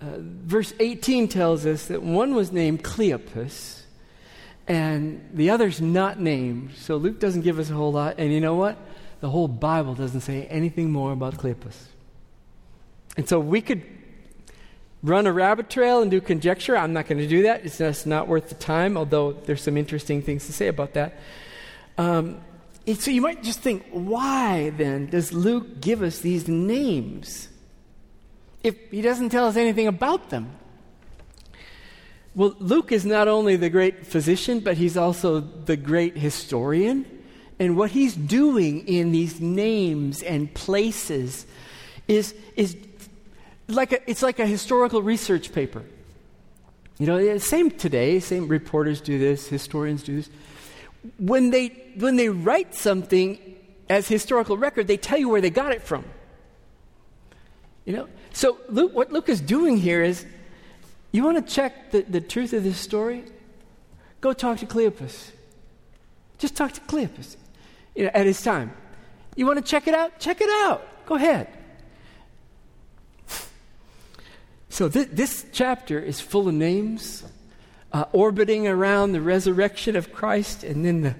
Uh, 0.00 0.18
verse 0.20 0.72
18 0.78 1.28
tells 1.28 1.66
us 1.66 1.86
that 1.86 2.02
one 2.02 2.34
was 2.34 2.52
named 2.52 2.84
Cleopas 2.84 3.82
and 4.68 5.28
the 5.32 5.50
other's 5.50 5.80
not 5.80 6.20
named. 6.20 6.72
So 6.76 6.96
Luke 6.96 7.18
doesn't 7.18 7.40
give 7.40 7.58
us 7.58 7.70
a 7.70 7.74
whole 7.74 7.92
lot. 7.92 8.16
And 8.18 8.32
you 8.32 8.40
know 8.40 8.54
what? 8.54 8.76
The 9.20 9.30
whole 9.30 9.48
Bible 9.48 9.94
doesn't 9.94 10.20
say 10.20 10.44
anything 10.46 10.90
more 10.92 11.12
about 11.12 11.38
Cleopas. 11.38 11.74
And 13.16 13.28
so 13.28 13.40
we 13.40 13.60
could 13.60 13.82
run 15.02 15.26
a 15.26 15.32
rabbit 15.32 15.70
trail 15.70 16.02
and 16.02 16.10
do 16.10 16.20
conjecture. 16.20 16.76
I'm 16.76 16.92
not 16.92 17.08
going 17.08 17.18
to 17.18 17.26
do 17.26 17.42
that. 17.42 17.64
It's 17.64 17.78
just 17.78 18.06
not 18.06 18.28
worth 18.28 18.50
the 18.50 18.54
time, 18.54 18.96
although 18.96 19.32
there's 19.32 19.62
some 19.62 19.76
interesting 19.76 20.22
things 20.22 20.46
to 20.46 20.52
say 20.52 20.68
about 20.68 20.94
that. 20.94 21.18
Um, 21.96 22.40
so 22.98 23.10
you 23.10 23.20
might 23.20 23.42
just 23.42 23.60
think, 23.60 23.84
why 23.90 24.70
then 24.70 25.06
does 25.06 25.32
Luke 25.32 25.80
give 25.80 26.02
us 26.02 26.20
these 26.20 26.46
names 26.46 27.48
if 28.68 28.90
he 28.90 29.02
doesn't 29.02 29.30
tell 29.30 29.46
us 29.46 29.56
anything 29.56 29.86
about 29.86 30.30
them? 30.30 30.50
Well, 32.34 32.54
Luke 32.60 32.92
is 32.92 33.04
not 33.04 33.26
only 33.26 33.56
the 33.56 33.68
great 33.68 34.06
physician, 34.06 34.60
but 34.60 34.76
he's 34.76 34.96
also 34.96 35.40
the 35.40 35.76
great 35.76 36.16
historian. 36.16 37.04
And 37.58 37.76
what 37.76 37.90
he's 37.90 38.14
doing 38.14 38.86
in 38.86 39.10
these 39.10 39.40
names 39.40 40.22
and 40.22 40.52
places 40.54 41.46
is, 42.06 42.34
is 42.54 42.76
like 43.66 43.92
a, 43.92 44.08
it's 44.08 44.22
like 44.22 44.38
a 44.38 44.46
historical 44.46 45.02
research 45.02 45.52
paper. 45.52 45.82
You 46.98 47.06
know, 47.06 47.38
same 47.38 47.70
today, 47.70 48.20
same 48.20 48.48
reporters 48.48 49.00
do 49.00 49.18
this, 49.18 49.48
historians 49.48 50.02
do 50.02 50.16
this. 50.16 50.30
When 51.18 51.50
they, 51.50 51.68
when 51.96 52.16
they 52.16 52.28
write 52.28 52.74
something 52.74 53.38
as 53.88 54.06
historical 54.08 54.56
record, 54.56 54.86
they 54.86 54.96
tell 54.96 55.18
you 55.18 55.28
where 55.28 55.40
they 55.40 55.50
got 55.50 55.72
it 55.72 55.82
from. 55.82 56.04
You 57.88 57.96
know? 57.96 58.08
So 58.34 58.58
Luke, 58.68 58.94
what 58.94 59.10
Luke 59.10 59.30
is 59.30 59.40
doing 59.40 59.78
here 59.78 60.02
is, 60.02 60.26
you 61.10 61.24
want 61.24 61.38
to 61.44 61.54
check 61.54 61.90
the, 61.90 62.02
the 62.02 62.20
truth 62.20 62.52
of 62.52 62.62
this 62.62 62.76
story? 62.76 63.24
Go 64.20 64.34
talk 64.34 64.58
to 64.58 64.66
Cleopas. 64.66 65.30
Just 66.36 66.54
talk 66.54 66.72
to 66.72 66.82
Cleopas 66.82 67.36
you 67.94 68.04
know, 68.04 68.10
at 68.12 68.26
his 68.26 68.42
time. 68.42 68.74
You 69.36 69.46
want 69.46 69.56
to 69.58 69.64
check 69.64 69.88
it 69.88 69.94
out? 69.94 70.20
Check 70.20 70.42
it 70.42 70.50
out. 70.66 70.86
Go 71.06 71.14
ahead. 71.14 71.48
So, 74.68 74.90
th- 74.90 75.08
this 75.10 75.46
chapter 75.50 75.98
is 75.98 76.20
full 76.20 76.46
of 76.46 76.52
names 76.52 77.24
uh, 77.94 78.04
orbiting 78.12 78.68
around 78.68 79.12
the 79.12 79.22
resurrection 79.22 79.96
of 79.96 80.12
Christ, 80.12 80.62
and 80.62 80.84
then 80.84 81.00
the, 81.00 81.14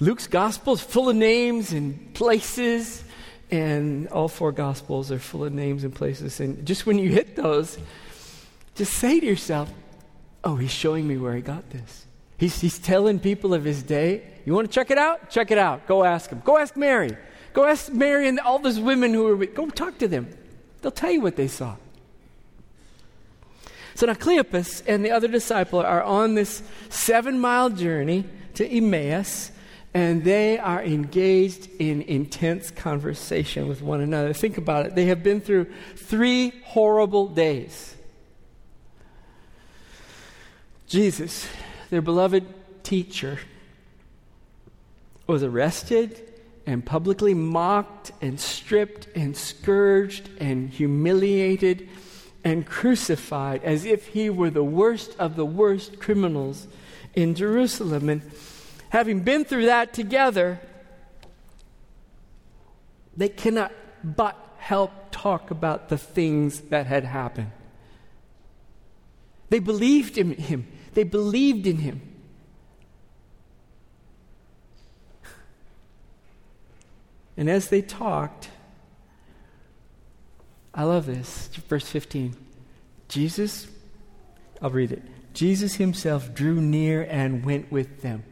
Luke's 0.00 0.26
gospel 0.26 0.72
is 0.72 0.80
full 0.80 1.08
of 1.08 1.14
names 1.14 1.72
and 1.72 2.12
places, 2.12 3.04
and 3.50 4.08
all 4.08 4.28
four 4.28 4.52
gospels 4.52 5.10
are 5.10 5.18
full 5.18 5.44
of 5.44 5.52
names 5.52 5.84
and 5.84 5.94
places. 5.94 6.40
And 6.40 6.66
just 6.66 6.86
when 6.86 6.98
you 6.98 7.10
hit 7.10 7.36
those, 7.36 7.78
just 8.74 8.92
say 8.94 9.20
to 9.20 9.26
yourself, 9.26 9.72
Oh, 10.44 10.56
he's 10.56 10.70
showing 10.70 11.06
me 11.06 11.16
where 11.16 11.34
he 11.34 11.42
got 11.42 11.68
this. 11.70 12.06
He's, 12.36 12.60
he's 12.60 12.78
telling 12.78 13.18
people 13.18 13.52
of 13.54 13.64
his 13.64 13.82
day, 13.82 14.22
You 14.44 14.54
want 14.54 14.70
to 14.70 14.72
check 14.72 14.90
it 14.90 14.98
out? 14.98 15.30
Check 15.30 15.50
it 15.50 15.58
out. 15.58 15.86
Go 15.86 16.04
ask 16.04 16.30
him. 16.30 16.42
Go 16.44 16.58
ask 16.58 16.76
Mary. 16.76 17.16
Go 17.52 17.64
ask 17.64 17.90
Mary 17.90 18.28
and 18.28 18.38
all 18.38 18.58
those 18.58 18.78
women 18.78 19.12
who 19.14 19.24
were 19.24 19.36
with. 19.36 19.54
Go 19.54 19.68
talk 19.68 19.98
to 19.98 20.08
them. 20.08 20.28
They'll 20.80 20.92
tell 20.92 21.10
you 21.10 21.20
what 21.20 21.36
they 21.36 21.48
saw. 21.48 21.76
So 23.94 24.06
now 24.06 24.14
Cleopas 24.14 24.84
and 24.86 25.04
the 25.04 25.10
other 25.10 25.26
disciple 25.26 25.80
are 25.80 26.02
on 26.04 26.34
this 26.34 26.62
seven 26.88 27.40
mile 27.40 27.68
journey 27.68 28.26
to 28.54 28.64
Emmaus, 28.64 29.50
and 29.98 30.22
they 30.22 30.60
are 30.60 30.80
engaged 30.80 31.68
in 31.80 32.02
intense 32.02 32.70
conversation 32.70 33.66
with 33.66 33.82
one 33.82 34.00
another. 34.00 34.32
Think 34.32 34.56
about 34.56 34.86
it. 34.86 34.94
They 34.94 35.06
have 35.06 35.24
been 35.24 35.40
through 35.40 35.66
three 35.96 36.52
horrible 36.66 37.26
days. 37.26 37.96
Jesus, 40.86 41.48
their 41.90 42.00
beloved 42.00 42.46
teacher, 42.84 43.40
was 45.26 45.42
arrested 45.42 46.32
and 46.64 46.86
publicly 46.86 47.34
mocked 47.34 48.12
and 48.20 48.38
stripped 48.38 49.08
and 49.16 49.36
scourged 49.36 50.30
and 50.38 50.70
humiliated 50.70 51.88
and 52.44 52.64
crucified 52.64 53.64
as 53.64 53.84
if 53.84 54.06
he 54.06 54.30
were 54.30 54.50
the 54.50 54.62
worst 54.62 55.16
of 55.18 55.34
the 55.34 55.44
worst 55.44 55.98
criminals 55.98 56.68
in 57.16 57.34
Jerusalem. 57.34 58.08
And 58.08 58.22
having 58.90 59.20
been 59.20 59.44
through 59.44 59.66
that 59.66 59.92
together, 59.92 60.60
they 63.16 63.28
cannot 63.28 63.72
but 64.02 64.36
help 64.58 64.92
talk 65.10 65.50
about 65.50 65.88
the 65.88 65.98
things 65.98 66.60
that 66.62 66.86
had 66.86 67.04
happened. 67.04 67.50
They 69.50 69.58
believed 69.58 70.18
in 70.18 70.32
him. 70.34 70.66
They 70.94 71.04
believed 71.04 71.66
in 71.66 71.78
him. 71.78 72.00
And 77.36 77.48
as 77.48 77.68
they 77.68 77.82
talked, 77.82 78.50
I 80.74 80.82
love 80.84 81.06
this. 81.06 81.48
Verse 81.68 81.88
15. 81.88 82.36
Jesus, 83.08 83.68
I'll 84.60 84.70
read 84.70 84.92
it. 84.92 85.02
Jesus 85.34 85.76
himself 85.76 86.34
drew 86.34 86.60
near 86.60 87.02
and 87.08 87.44
went 87.44 87.70
with 87.70 88.02
them. 88.02 88.24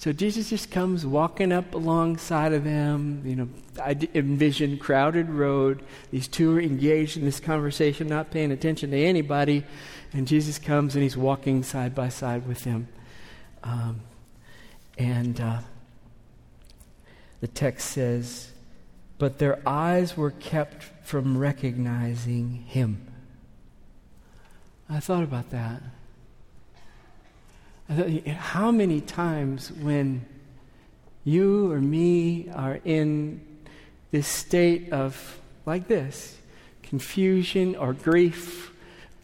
So 0.00 0.14
Jesus 0.14 0.48
just 0.48 0.70
comes 0.70 1.04
walking 1.04 1.52
up 1.52 1.74
alongside 1.74 2.54
of 2.54 2.64
them. 2.64 3.22
You 3.22 3.36
know, 3.36 3.48
I 3.84 3.90
envision 4.14 4.78
crowded 4.78 5.28
road. 5.28 5.82
These 6.10 6.26
two 6.26 6.56
are 6.56 6.60
engaged 6.60 7.18
in 7.18 7.26
this 7.26 7.38
conversation, 7.38 8.06
not 8.06 8.30
paying 8.30 8.50
attention 8.50 8.92
to 8.92 8.96
anybody. 8.96 9.62
And 10.14 10.26
Jesus 10.26 10.58
comes 10.58 10.94
and 10.94 11.02
he's 11.02 11.18
walking 11.18 11.62
side 11.62 11.94
by 11.94 12.08
side 12.08 12.48
with 12.48 12.64
them. 12.64 12.88
Um, 13.62 14.00
and 14.96 15.38
uh, 15.38 15.58
the 17.42 17.48
text 17.48 17.90
says, 17.90 18.52
but 19.18 19.38
their 19.38 19.60
eyes 19.68 20.16
were 20.16 20.30
kept 20.30 20.82
from 21.04 21.36
recognizing 21.36 22.64
him. 22.66 23.06
I 24.88 24.98
thought 24.98 25.24
about 25.24 25.50
that. 25.50 25.82
How 27.90 28.70
many 28.70 29.00
times 29.00 29.72
when 29.72 30.24
you 31.24 31.72
or 31.72 31.80
me 31.80 32.48
are 32.54 32.78
in 32.84 33.40
this 34.12 34.28
state 34.28 34.92
of, 34.92 35.40
like 35.66 35.88
this, 35.88 36.38
confusion 36.82 37.74
or 37.74 37.92
grief 37.92 38.72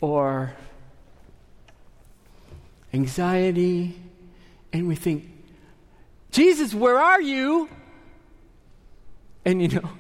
or 0.01 0.55
anxiety, 2.93 4.01
and 4.73 4.89
we 4.89 4.97
think, 4.97 5.31
Jesus, 6.31 6.75
where 6.75 6.99
are 6.99 7.21
you? 7.21 7.69
And 9.45 9.63
you 9.63 9.69
know, 9.69 9.91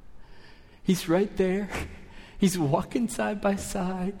he's 0.82 1.08
right 1.08 1.34
there. 1.36 1.68
He's 2.36 2.58
walking 2.58 3.08
side 3.08 3.40
by 3.40 3.56
side. 3.56 4.18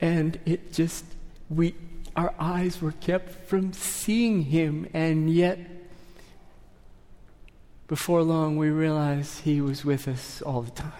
And 0.00 0.40
it 0.44 0.72
just, 0.72 1.04
we, 1.48 1.76
our 2.16 2.34
eyes 2.38 2.80
were 2.80 2.92
kept 2.92 3.30
from 3.48 3.72
seeing 3.72 4.42
him. 4.42 4.88
And 4.92 5.30
yet, 5.32 5.58
before 7.86 8.22
long, 8.22 8.56
we 8.56 8.70
realized 8.70 9.40
he 9.40 9.60
was 9.60 9.84
with 9.84 10.08
us 10.08 10.42
all 10.42 10.62
the 10.62 10.70
time. 10.70 10.92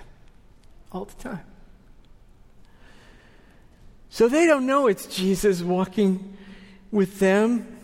All 0.92 1.04
the 1.04 1.22
time. 1.22 1.44
So 4.08 4.28
they 4.28 4.46
don't 4.46 4.66
know 4.66 4.88
it's 4.88 5.06
Jesus 5.06 5.62
walking 5.62 6.36
with 6.90 7.20
them. 7.20 7.76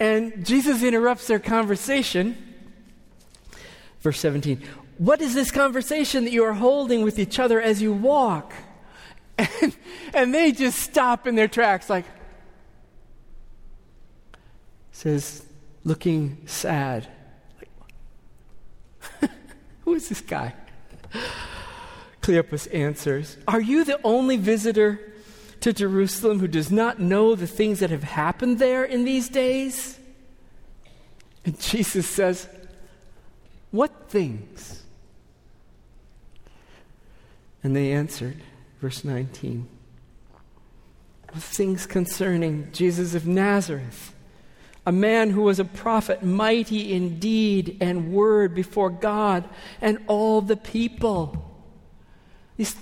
And 0.00 0.44
Jesus 0.44 0.82
interrupts 0.82 1.26
their 1.26 1.38
conversation 1.38 2.36
Verse 4.02 4.18
17 4.18 4.60
What 4.98 5.22
is 5.22 5.34
this 5.34 5.50
conversation 5.50 6.24
that 6.24 6.32
you 6.32 6.44
are 6.44 6.52
holding 6.52 7.02
with 7.02 7.18
each 7.18 7.38
other 7.38 7.60
as 7.60 7.80
you 7.80 7.92
walk? 7.92 8.52
And, 9.62 9.76
and 10.12 10.34
they 10.34 10.52
just 10.52 10.78
stop 10.78 11.26
in 11.26 11.34
their 11.34 11.48
tracks, 11.48 11.88
like, 11.88 12.04
says, 14.92 15.44
looking 15.84 16.38
sad. 16.46 17.08
Like, 17.58 19.30
Who 19.84 19.94
is 19.94 20.08
this 20.08 20.20
guy? 20.20 20.54
Cleopas 22.20 22.72
answers, 22.72 23.36
Are 23.48 23.60
you 23.60 23.84
the 23.84 24.00
only 24.04 24.36
visitor 24.36 25.00
to 25.60 25.72
Jerusalem 25.72 26.38
who 26.38 26.48
does 26.48 26.70
not 26.70 27.00
know 27.00 27.34
the 27.34 27.46
things 27.46 27.80
that 27.80 27.90
have 27.90 28.04
happened 28.04 28.58
there 28.58 28.84
in 28.84 29.04
these 29.04 29.28
days? 29.28 29.98
And 31.44 31.58
Jesus 31.60 32.08
says, 32.08 32.48
what 33.72 33.90
things? 34.08 34.82
And 37.64 37.74
they 37.74 37.92
answered, 37.92 38.36
verse 38.80 39.02
19, 39.04 39.66
things 41.34 41.86
concerning 41.86 42.70
Jesus 42.72 43.14
of 43.14 43.26
Nazareth, 43.26 44.11
a 44.84 44.92
man 44.92 45.30
who 45.30 45.42
was 45.42 45.58
a 45.60 45.64
prophet, 45.64 46.22
mighty 46.22 46.92
in 46.92 47.18
deed 47.18 47.76
and 47.80 48.12
word 48.12 48.54
before 48.54 48.90
God 48.90 49.48
and 49.80 49.98
all 50.06 50.40
the 50.40 50.56
people. 50.56 51.48
These, 52.56 52.74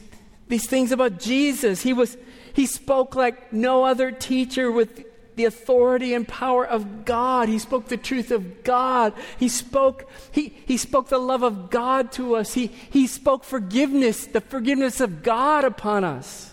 these 0.49 0.67
things 0.67 0.93
about 0.93 1.21
Jesus, 1.21 1.83
he 1.83 1.93
was 1.93 2.17
he 2.53 2.67
spoke 2.67 3.15
like 3.15 3.53
no 3.53 3.85
other 3.85 4.11
teacher 4.11 4.73
with 4.73 5.05
the 5.37 5.45
authority 5.45 6.13
and 6.13 6.27
power 6.27 6.67
of 6.67 7.05
God. 7.05 7.49
He 7.49 7.59
spoke 7.59 7.89
the 7.89 7.97
truth 7.97 8.31
of 8.31 8.65
God. 8.65 9.15
He 9.39 9.49
spoke, 9.49 10.11
he, 10.33 10.55
he 10.67 10.77
spoke 10.77 11.09
the 11.09 11.19
love 11.19 11.43
of 11.43 11.71
God 11.71 12.13
to 12.13 12.37
us. 12.37 12.55
He, 12.55 12.67
he 12.67 13.07
spoke 13.07 13.45
forgiveness, 13.45 14.27
the 14.27 14.41
forgiveness 14.41 15.01
of 15.01 15.23
God 15.23 15.65
upon 15.65 16.05
us. 16.05 16.53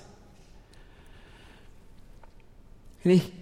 And 3.04 3.20
he 3.20 3.34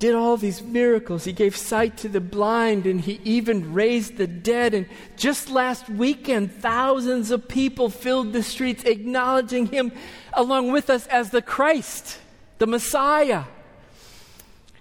did 0.00 0.14
all 0.14 0.38
these 0.38 0.62
miracles. 0.62 1.24
He 1.24 1.32
gave 1.32 1.54
sight 1.54 1.98
to 1.98 2.08
the 2.08 2.22
blind 2.22 2.86
and 2.86 3.02
he 3.02 3.20
even 3.22 3.74
raised 3.74 4.16
the 4.16 4.26
dead. 4.26 4.72
And 4.72 4.86
just 5.16 5.50
last 5.50 5.90
weekend, 5.90 6.52
thousands 6.52 7.30
of 7.30 7.46
people 7.46 7.90
filled 7.90 8.32
the 8.32 8.42
streets 8.42 8.82
acknowledging 8.84 9.66
him 9.66 9.92
along 10.32 10.72
with 10.72 10.88
us 10.88 11.06
as 11.08 11.30
the 11.30 11.42
Christ, 11.42 12.18
the 12.56 12.66
Messiah. 12.66 13.44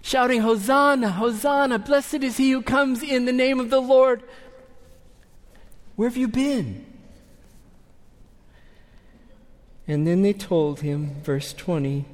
Shouting, 0.02 0.40
Hosanna, 0.40 1.10
Hosanna, 1.12 1.80
blessed 1.80 2.24
is 2.24 2.38
he 2.38 2.52
who 2.52 2.62
comes 2.62 3.04
in 3.04 3.26
the 3.26 3.34
name 3.34 3.60
of 3.60 3.70
the 3.70 3.82
Lord. 3.82 4.24
Where 5.98 6.08
have 6.08 6.16
you 6.16 6.30
been? 6.30 6.86
And 9.86 10.08
then 10.08 10.22
they 10.22 10.32
told 10.32 10.80
him, 10.80 11.22
verse 11.24 11.52
20, 11.52 12.06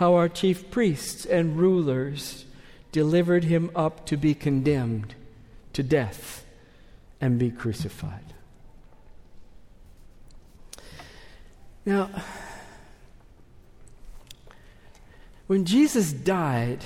how 0.00 0.14
our 0.14 0.30
chief 0.30 0.70
priests 0.70 1.26
and 1.26 1.58
rulers 1.58 2.46
delivered 2.90 3.44
him 3.44 3.70
up 3.76 4.06
to 4.06 4.16
be 4.16 4.32
condemned 4.32 5.14
to 5.74 5.82
death 5.82 6.42
and 7.20 7.38
be 7.38 7.50
crucified. 7.50 8.32
Now, 11.84 12.08
when 15.48 15.66
Jesus 15.66 16.14
died, 16.14 16.82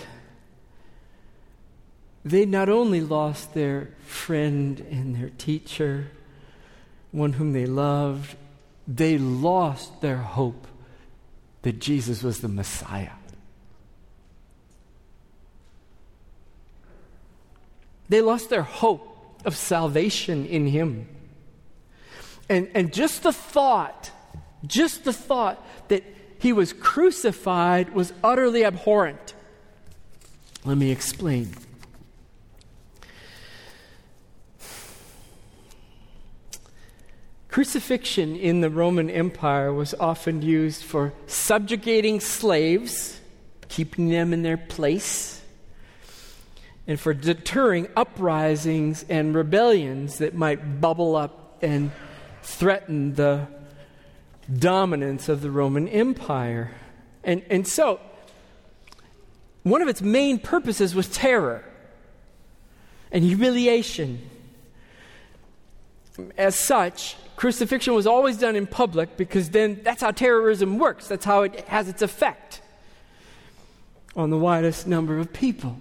they 2.24 2.44
not 2.44 2.68
only 2.68 3.00
lost 3.00 3.54
their 3.54 3.90
friend 4.04 4.80
and 4.90 5.14
their 5.14 5.30
teacher, 5.38 6.08
one 7.12 7.34
whom 7.34 7.52
they 7.52 7.66
loved, 7.66 8.34
they 8.88 9.18
lost 9.18 10.00
their 10.00 10.16
hope 10.16 10.66
that 11.64 11.80
Jesus 11.80 12.22
was 12.22 12.40
the 12.40 12.48
Messiah. 12.48 13.12
They 18.10 18.20
lost 18.20 18.50
their 18.50 18.62
hope 18.62 19.40
of 19.46 19.56
salvation 19.56 20.44
in 20.44 20.66
Him. 20.66 21.08
And, 22.50 22.68
and 22.74 22.92
just 22.92 23.22
the 23.22 23.32
thought, 23.32 24.10
just 24.66 25.04
the 25.04 25.12
thought 25.12 25.64
that 25.88 26.04
He 26.38 26.52
was 26.52 26.74
crucified 26.74 27.94
was 27.94 28.12
utterly 28.22 28.62
abhorrent. 28.62 29.32
Let 30.66 30.76
me 30.76 30.90
explain. 30.90 31.54
Crucifixion 37.54 38.34
in 38.34 38.62
the 38.62 38.68
Roman 38.68 39.08
Empire 39.08 39.72
was 39.72 39.94
often 40.00 40.42
used 40.42 40.82
for 40.82 41.12
subjugating 41.28 42.18
slaves, 42.18 43.20
keeping 43.68 44.08
them 44.08 44.32
in 44.32 44.42
their 44.42 44.56
place, 44.56 45.40
and 46.88 46.98
for 46.98 47.14
deterring 47.14 47.86
uprisings 47.96 49.04
and 49.08 49.36
rebellions 49.36 50.18
that 50.18 50.34
might 50.34 50.80
bubble 50.80 51.14
up 51.14 51.58
and 51.62 51.92
threaten 52.42 53.14
the 53.14 53.46
dominance 54.52 55.28
of 55.28 55.40
the 55.40 55.52
Roman 55.52 55.86
Empire. 55.86 56.72
And, 57.22 57.44
and 57.50 57.68
so, 57.68 58.00
one 59.62 59.80
of 59.80 59.86
its 59.86 60.02
main 60.02 60.40
purposes 60.40 60.92
was 60.92 61.06
terror 61.06 61.64
and 63.12 63.22
humiliation. 63.22 64.28
As 66.36 66.56
such, 66.56 67.14
crucifixion 67.36 67.94
was 67.94 68.06
always 68.06 68.38
done 68.38 68.56
in 68.56 68.66
public 68.66 69.16
because 69.16 69.50
then 69.50 69.80
that's 69.82 70.02
how 70.02 70.10
terrorism 70.10 70.78
works. 70.78 71.08
That's 71.08 71.24
how 71.24 71.42
it 71.42 71.60
has 71.68 71.88
its 71.88 72.02
effect 72.02 72.60
on 74.16 74.30
the 74.30 74.38
widest 74.38 74.86
number 74.86 75.18
of 75.18 75.32
people. 75.32 75.78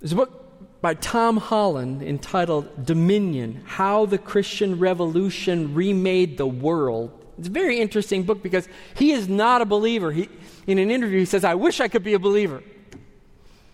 There's 0.00 0.12
a 0.12 0.16
book 0.16 0.80
by 0.80 0.94
Tom 0.94 1.38
Holland 1.38 2.02
entitled 2.02 2.86
Dominion 2.86 3.62
How 3.66 4.06
the 4.06 4.18
Christian 4.18 4.78
Revolution 4.78 5.74
Remade 5.74 6.38
the 6.38 6.46
World. 6.46 7.10
It's 7.36 7.48
a 7.48 7.50
very 7.50 7.80
interesting 7.80 8.22
book 8.22 8.42
because 8.42 8.68
he 8.96 9.12
is 9.12 9.28
not 9.28 9.60
a 9.60 9.64
believer. 9.64 10.12
He, 10.12 10.28
in 10.66 10.78
an 10.78 10.90
interview, 10.90 11.18
he 11.18 11.24
says, 11.24 11.44
I 11.44 11.54
wish 11.54 11.80
I 11.80 11.88
could 11.88 12.04
be 12.04 12.14
a 12.14 12.18
believer. 12.18 12.62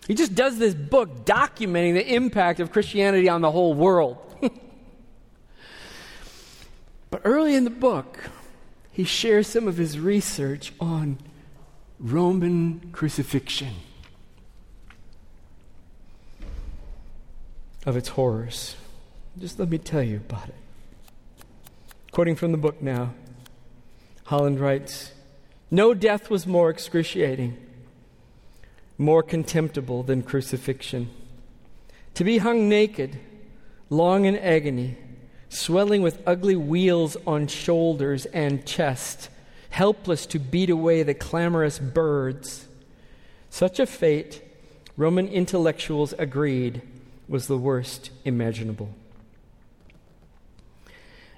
He 0.07 0.13
just 0.13 0.35
does 0.35 0.57
this 0.57 0.73
book 0.75 1.25
documenting 1.25 1.93
the 1.93 2.13
impact 2.13 2.59
of 2.59 2.71
Christianity 2.71 3.27
on 3.27 3.41
the 3.41 3.51
whole 3.51 3.73
world. 3.73 4.17
But 7.15 7.21
early 7.23 7.55
in 7.55 7.63
the 7.63 7.69
book, 7.69 8.29
he 8.91 9.05
shares 9.05 9.47
some 9.47 9.69
of 9.69 9.77
his 9.77 9.97
research 9.97 10.73
on 10.81 11.17
Roman 11.97 12.89
crucifixion, 12.91 13.73
of 17.85 17.95
its 17.95 18.09
horrors. 18.09 18.75
Just 19.39 19.57
let 19.59 19.69
me 19.69 19.77
tell 19.77 20.03
you 20.03 20.17
about 20.17 20.49
it. 20.49 20.55
Quoting 22.11 22.35
from 22.35 22.51
the 22.51 22.57
book 22.57 22.81
now, 22.81 23.13
Holland 24.25 24.59
writes 24.59 25.13
No 25.71 25.93
death 25.93 26.29
was 26.29 26.45
more 26.45 26.69
excruciating, 26.69 27.55
more 28.97 29.23
contemptible 29.23 30.03
than 30.03 30.21
crucifixion. 30.21 31.09
To 32.15 32.25
be 32.25 32.39
hung 32.39 32.67
naked, 32.67 33.17
long 33.89 34.25
in 34.25 34.35
agony, 34.35 34.97
swelling 35.55 36.01
with 36.01 36.21
ugly 36.27 36.55
wheals 36.55 37.17
on 37.25 37.47
shoulders 37.47 38.25
and 38.27 38.65
chest, 38.65 39.29
helpless 39.69 40.25
to 40.27 40.39
beat 40.39 40.69
away 40.69 41.03
the 41.03 41.13
clamorous 41.13 41.79
birds. 41.79 42.67
Such 43.49 43.79
a 43.79 43.85
fate, 43.85 44.41
Roman 44.97 45.27
intellectuals 45.27 46.13
agreed, 46.17 46.81
was 47.27 47.47
the 47.47 47.57
worst 47.57 48.11
imaginable. 48.23 48.89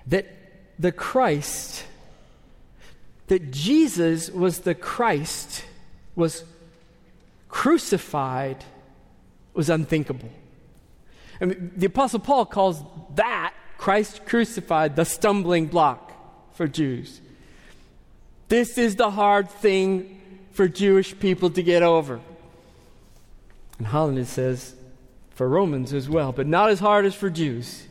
That 0.07 0.25
the 0.79 0.91
Christ, 0.91 1.85
that 3.27 3.51
Jesus 3.51 4.29
was 4.29 4.59
the 4.59 4.75
Christ, 4.75 5.63
was 6.15 6.43
crucified, 7.49 8.63
was 9.53 9.69
unthinkable. 9.69 10.29
I 11.39 11.45
mean, 11.45 11.71
the 11.75 11.85
Apostle 11.85 12.19
Paul 12.19 12.45
calls 12.45 12.81
that 13.15 13.53
Christ 13.77 14.25
crucified, 14.25 14.95
the 14.95 15.05
stumbling 15.05 15.67
block 15.67 16.11
for 16.55 16.67
Jews. 16.67 17.21
This 18.49 18.77
is 18.77 18.95
the 18.95 19.11
hard 19.11 19.49
thing 19.49 20.21
for 20.51 20.67
Jewish 20.67 21.17
people 21.19 21.49
to 21.51 21.61
get 21.61 21.83
over. 21.83 22.19
And 23.77 23.87
Holland 23.87 24.27
says, 24.27 24.73
for 25.37 25.47
Romans 25.47 25.93
as 25.93 26.09
well, 26.09 26.31
but 26.31 26.47
not 26.47 26.71
as 26.71 26.79
hard 26.79 27.05
as 27.05 27.13
for 27.13 27.29
Jews. 27.29 27.85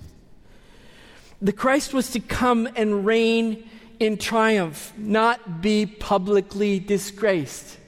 The 1.40 1.52
Christ 1.52 1.94
was 1.94 2.10
to 2.10 2.20
come 2.20 2.68
and 2.74 3.06
reign 3.06 3.70
in 4.00 4.16
triumph, 4.16 4.92
not 4.96 5.62
be 5.62 5.86
publicly 5.86 6.80
disgraced. 6.80 7.78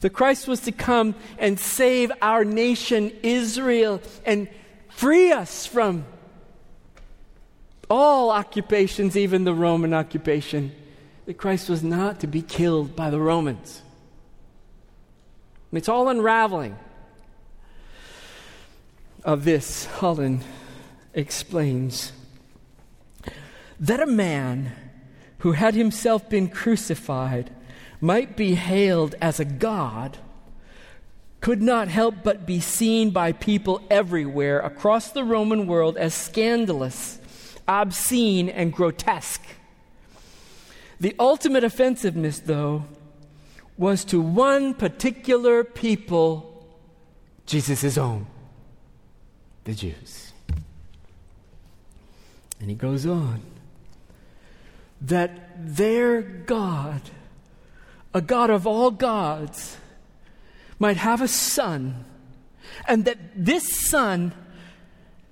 The 0.00 0.08
Christ 0.08 0.48
was 0.48 0.60
to 0.60 0.72
come 0.72 1.14
and 1.38 1.60
save 1.60 2.10
our 2.22 2.44
nation, 2.44 3.12
Israel, 3.22 4.00
and 4.24 4.48
free 4.88 5.30
us 5.30 5.66
from 5.66 6.06
all 7.88 8.30
occupations, 8.30 9.16
even 9.16 9.44
the 9.44 9.54
Roman 9.54 9.94
occupation, 9.94 10.72
that 11.26 11.34
Christ 11.34 11.68
was 11.68 11.82
not 11.82 12.20
to 12.20 12.26
be 12.26 12.42
killed 12.42 12.96
by 12.96 13.10
the 13.10 13.20
Romans. 13.20 13.82
It's 15.72 15.88
all 15.88 16.08
unraveling 16.08 16.76
of 19.24 19.44
this, 19.44 19.86
Holland 19.86 20.44
explains 21.12 22.12
that 23.80 24.00
a 24.00 24.06
man 24.06 24.72
who 25.38 25.52
had 25.52 25.74
himself 25.74 26.30
been 26.30 26.48
crucified 26.48 27.50
might 28.00 28.36
be 28.36 28.54
hailed 28.54 29.14
as 29.20 29.40
a 29.40 29.44
god 29.44 30.18
could 31.40 31.60
not 31.60 31.88
help 31.88 32.14
but 32.22 32.46
be 32.46 32.60
seen 32.60 33.10
by 33.10 33.32
people 33.32 33.82
everywhere 33.90 34.60
across 34.60 35.10
the 35.10 35.24
Roman 35.24 35.66
world 35.66 35.96
as 35.96 36.14
scandalous 36.14 37.18
obscene, 37.68 38.48
and 38.48 38.72
grotesque. 38.72 39.42
The 41.00 41.14
ultimate 41.18 41.64
offensiveness, 41.64 42.38
though, 42.38 42.86
was 43.76 44.04
to 44.06 44.20
one 44.20 44.74
particular 44.74 45.62
people, 45.62 46.66
Jesus' 47.44 47.98
own, 47.98 48.26
the 49.64 49.74
Jews. 49.74 50.32
And 52.60 52.70
he 52.70 52.76
goes 52.76 53.04
on 53.04 53.42
that 55.02 55.76
their 55.76 56.22
God, 56.22 57.02
a 58.14 58.22
God 58.22 58.48
of 58.48 58.66
all 58.66 58.90
gods, 58.90 59.76
might 60.78 60.96
have 60.96 61.20
a 61.20 61.28
son, 61.28 62.04
and 62.88 63.04
that 63.04 63.18
this 63.34 63.88
son, 63.88 64.32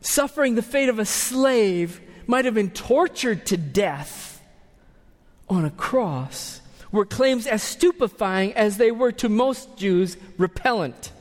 suffering 0.02 0.54
the 0.54 0.62
fate 0.62 0.90
of 0.90 0.98
a 0.98 1.06
slave, 1.06 2.00
might 2.28 2.44
have 2.44 2.54
been 2.54 2.70
tortured 2.70 3.46
to 3.46 3.56
death 3.56 4.42
on 5.48 5.64
a 5.64 5.70
cross 5.70 6.60
were 6.90 7.04
claims 7.04 7.46
as 7.46 7.62
stupefying 7.62 8.52
as 8.54 8.76
they 8.76 8.90
were 8.90 9.12
to 9.12 9.28
most 9.28 9.76
Jews 9.76 10.16
repellent. 10.38 11.12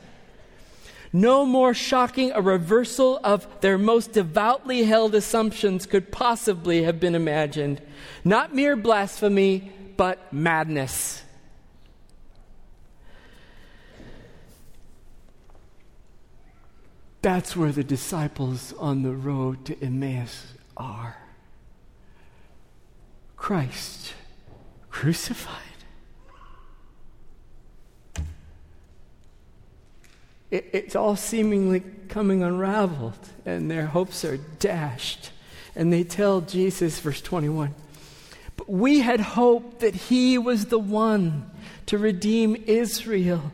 No 1.12 1.44
more 1.44 1.74
shocking 1.74 2.32
a 2.32 2.40
reversal 2.40 3.20
of 3.22 3.46
their 3.60 3.78
most 3.78 4.12
devoutly 4.12 4.84
held 4.84 5.14
assumptions 5.14 5.86
could 5.86 6.10
possibly 6.10 6.82
have 6.82 6.98
been 6.98 7.14
imagined. 7.14 7.80
Not 8.24 8.54
mere 8.54 8.76
blasphemy, 8.76 9.72
but 9.96 10.32
madness. 10.32 11.22
That's 17.22 17.56
where 17.56 17.72
the 17.72 17.84
disciples 17.84 18.74
on 18.78 19.02
the 19.02 19.12
road 19.12 19.64
to 19.66 19.82
Emmaus 19.82 20.54
are. 20.76 21.16
Christ 23.36 24.14
crucified. 24.90 25.74
it, 30.54 30.70
it's 30.72 30.94
all 30.94 31.16
seemingly 31.16 31.82
coming 32.08 32.44
unraveled, 32.44 33.18
and 33.44 33.68
their 33.68 33.86
hopes 33.86 34.24
are 34.24 34.36
dashed. 34.36 35.30
And 35.74 35.92
they 35.92 36.04
tell 36.04 36.40
Jesus, 36.40 37.00
verse 37.00 37.20
21, 37.20 37.74
but 38.56 38.70
we 38.70 39.00
had 39.00 39.18
hoped 39.18 39.80
that 39.80 39.94
he 39.94 40.38
was 40.38 40.66
the 40.66 40.78
one 40.78 41.50
to 41.86 41.98
redeem 41.98 42.54
Israel. 42.66 43.52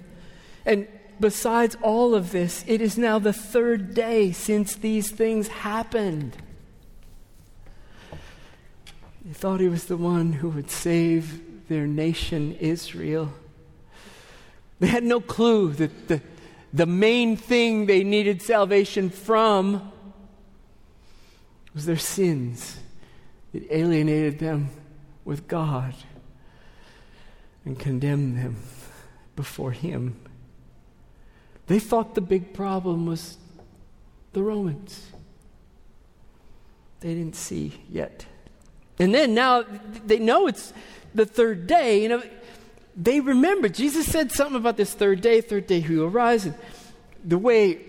And 0.66 0.86
besides 1.18 1.78
all 1.80 2.14
of 2.14 2.32
this, 2.32 2.62
it 2.66 2.82
is 2.82 2.98
now 2.98 3.18
the 3.18 3.32
third 3.32 3.94
day 3.94 4.32
since 4.32 4.74
these 4.74 5.10
things 5.10 5.48
happened. 5.48 6.36
They 9.24 9.32
thought 9.32 9.60
he 9.60 9.68
was 9.68 9.84
the 9.84 9.96
one 9.96 10.32
who 10.32 10.48
would 10.50 10.70
save 10.70 11.68
their 11.68 11.86
nation, 11.86 12.56
Israel. 12.56 13.32
They 14.78 14.86
had 14.86 15.04
no 15.04 15.20
clue 15.20 15.72
that 15.74 16.08
the 16.08 16.22
the 16.72 16.86
main 16.86 17.36
thing 17.36 17.86
they 17.86 18.04
needed 18.04 18.42
salvation 18.42 19.10
from 19.10 19.92
was 21.74 21.86
their 21.86 21.98
sins. 21.98 22.78
It 23.52 23.66
alienated 23.70 24.38
them 24.38 24.70
with 25.24 25.48
God 25.48 25.94
and 27.64 27.78
condemned 27.78 28.38
them 28.38 28.56
before 29.34 29.72
Him. 29.72 30.20
They 31.66 31.80
thought 31.80 32.14
the 32.14 32.20
big 32.20 32.54
problem 32.54 33.06
was 33.06 33.36
the 34.32 34.42
Romans. 34.42 35.08
They 37.00 37.14
didn't 37.14 37.36
see 37.36 37.80
yet. 37.88 38.26
And 39.00 39.14
then 39.14 39.34
now 39.34 39.64
they 40.04 40.18
know 40.18 40.46
it's 40.46 40.72
the 41.14 41.24
third 41.26 41.66
day. 41.66 42.02
You 42.02 42.10
know, 42.10 42.22
they 42.94 43.20
remember. 43.20 43.68
Jesus 43.68 44.06
said 44.06 44.30
something 44.30 44.56
about 44.56 44.76
this 44.76 44.92
third 44.92 45.22
day, 45.22 45.40
third 45.40 45.66
day 45.66 45.80
he 45.80 45.96
will 45.96 46.10
rise. 46.10 46.44
And 46.44 46.54
the 47.24 47.38
way, 47.38 47.80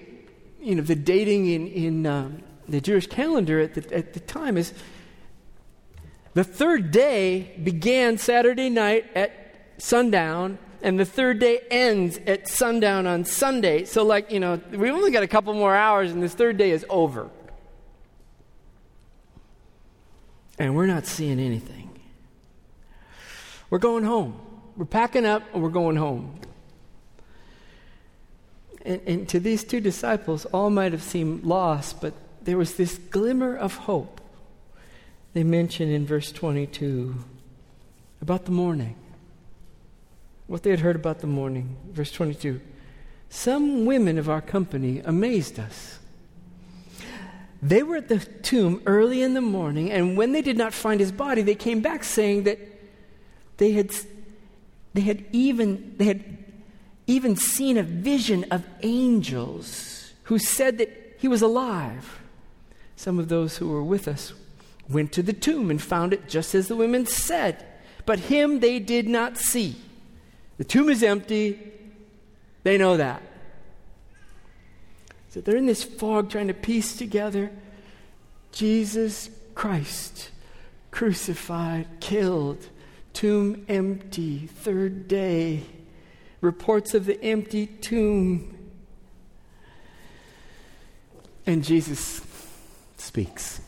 you 0.62 0.76
know, 0.76 0.82
the 0.82 0.96
dating 0.96 1.48
in, 1.48 1.68
in 1.68 2.06
um, 2.08 2.44
the 2.68 2.80
Jewish 2.80 3.08
calendar 3.08 3.60
at 3.60 3.74
the, 3.74 3.94
at 3.94 4.14
the 4.14 4.22
time 4.22 4.58
is 4.58 4.74
the 6.34 6.46
third 6.46 6.92
day 6.92 7.60
began 7.62 8.18
Saturday 8.18 8.70
night 8.70 9.06
at 9.14 9.42
sundown, 9.78 10.60
and 10.82 10.98
the 10.98 11.06
third 11.06 11.40
day 11.40 11.60
ends 11.70 12.20
at 12.26 12.48
sundown 12.48 13.06
on 13.06 13.26
Sunday. 13.26 13.84
So, 13.84 14.04
like, 14.04 14.32
you 14.32 14.40
know, 14.40 14.62
we 14.72 14.90
only 14.90 15.12
got 15.12 15.24
a 15.24 15.28
couple 15.28 15.54
more 15.54 15.76
hours, 15.76 16.12
and 16.12 16.24
this 16.24 16.34
third 16.34 16.56
day 16.56 16.72
is 16.72 16.86
over. 16.90 17.30
And 20.60 20.76
we're 20.76 20.86
not 20.86 21.06
seeing 21.06 21.40
anything. 21.40 21.90
We're 23.70 23.80
going 23.80 24.04
home. 24.04 24.40
We're 24.76 24.86
packing 24.86 25.26
up 25.26 25.44
and 25.54 25.64
we're 25.64 25.70
going 25.70 25.96
home. 25.96 26.40
And, 28.84 29.02
and, 29.06 29.30
to 29.30 29.40
these 29.40 29.64
two 29.64 29.80
disciples, 29.80 30.46
all 30.46 30.70
might 30.70 30.92
have 30.92 31.04
seemed 31.04 31.44
lost, 31.44 32.02
but 32.02 32.14
there 32.42 32.58
was 32.58 32.76
this 32.76 32.98
glimmer 32.98 33.56
of 33.56 33.76
hope 33.76 34.20
they 35.34 35.44
mention 35.44 35.90
in 35.90 36.06
verse 36.06 36.32
22 36.32 37.16
about 38.22 38.46
the 38.46 38.52
morning. 38.52 38.96
What 40.48 40.64
they 40.64 40.72
had 40.72 40.82
heard 40.82 40.96
about 40.96 41.20
the 41.20 41.28
morning. 41.28 41.78
Verse 41.92 42.12
22 42.12 42.60
Some 43.30 43.86
women 43.86 44.18
of 44.18 44.30
our 44.30 44.42
company 44.42 45.02
amazed 45.06 45.60
us. 45.60 46.00
They 47.62 47.84
were 47.84 47.98
at 47.98 48.08
the 48.08 48.20
tomb 48.20 48.82
early 48.86 49.22
in 49.22 49.34
the 49.34 49.42
morning, 49.42 49.92
and 49.92 50.18
when 50.18 50.32
they 50.32 50.42
did 50.42 50.58
not 50.58 50.74
find 50.74 51.00
his 51.00 51.12
body, 51.12 51.42
they 51.42 51.56
came 51.56 51.82
back 51.82 52.04
saying 52.04 52.44
that 52.44 52.60
they 53.58 53.74
had 53.74 53.92
they 54.94 55.02
had 55.02 55.24
even, 55.32 55.96
they 55.98 56.06
had 56.06 56.24
even 57.08 57.36
seen 57.36 57.78
a 57.78 57.84
vision 57.84 58.46
of 58.52 58.66
angels 58.82 60.14
who 60.24 60.38
said 60.38 60.78
that 60.80 61.16
he 61.18 61.28
was 61.28 61.42
alive. 61.42 62.20
Some 62.96 63.20
of 63.20 63.30
those 63.30 63.58
who 63.58 63.70
were 63.70 63.84
with 63.84 64.08
us 64.08 64.34
went 64.90 65.12
to 65.14 65.24
the 65.24 65.34
tomb 65.34 65.72
and 65.72 65.82
found 65.82 66.14
it 66.14 66.28
just 66.28 66.54
as 66.54 66.68
the 66.68 66.76
women 66.76 67.06
said, 67.06 67.66
but 68.06 68.20
him 68.20 68.60
they 68.60 68.80
did 68.80 69.08
not 69.08 69.38
see. 69.38 69.76
The 70.58 70.64
tomb 70.64 70.90
is 70.90 71.02
empty. 71.02 71.60
They 72.64 72.78
know 72.78 72.98
that. 72.98 73.22
So 75.32 75.42
they're 75.42 75.56
in 75.56 75.66
this 75.66 75.84
fog 75.84 76.30
trying 76.30 76.48
to 76.50 76.54
piece 76.54 76.96
together 76.96 77.52
Jesus 78.52 79.30
Christ, 79.56 80.30
crucified, 80.92 81.88
killed 82.02 82.68
tomb 83.14 83.66
empty, 83.70 84.48
third 84.48 85.08
day, 85.08 85.64
reports 86.42 86.94
of 86.94 87.06
the 87.06 87.22
empty 87.24 87.66
tomb. 87.66 88.58
And 91.46 91.64
Jesus 91.64 92.22
speaks. 92.98 93.62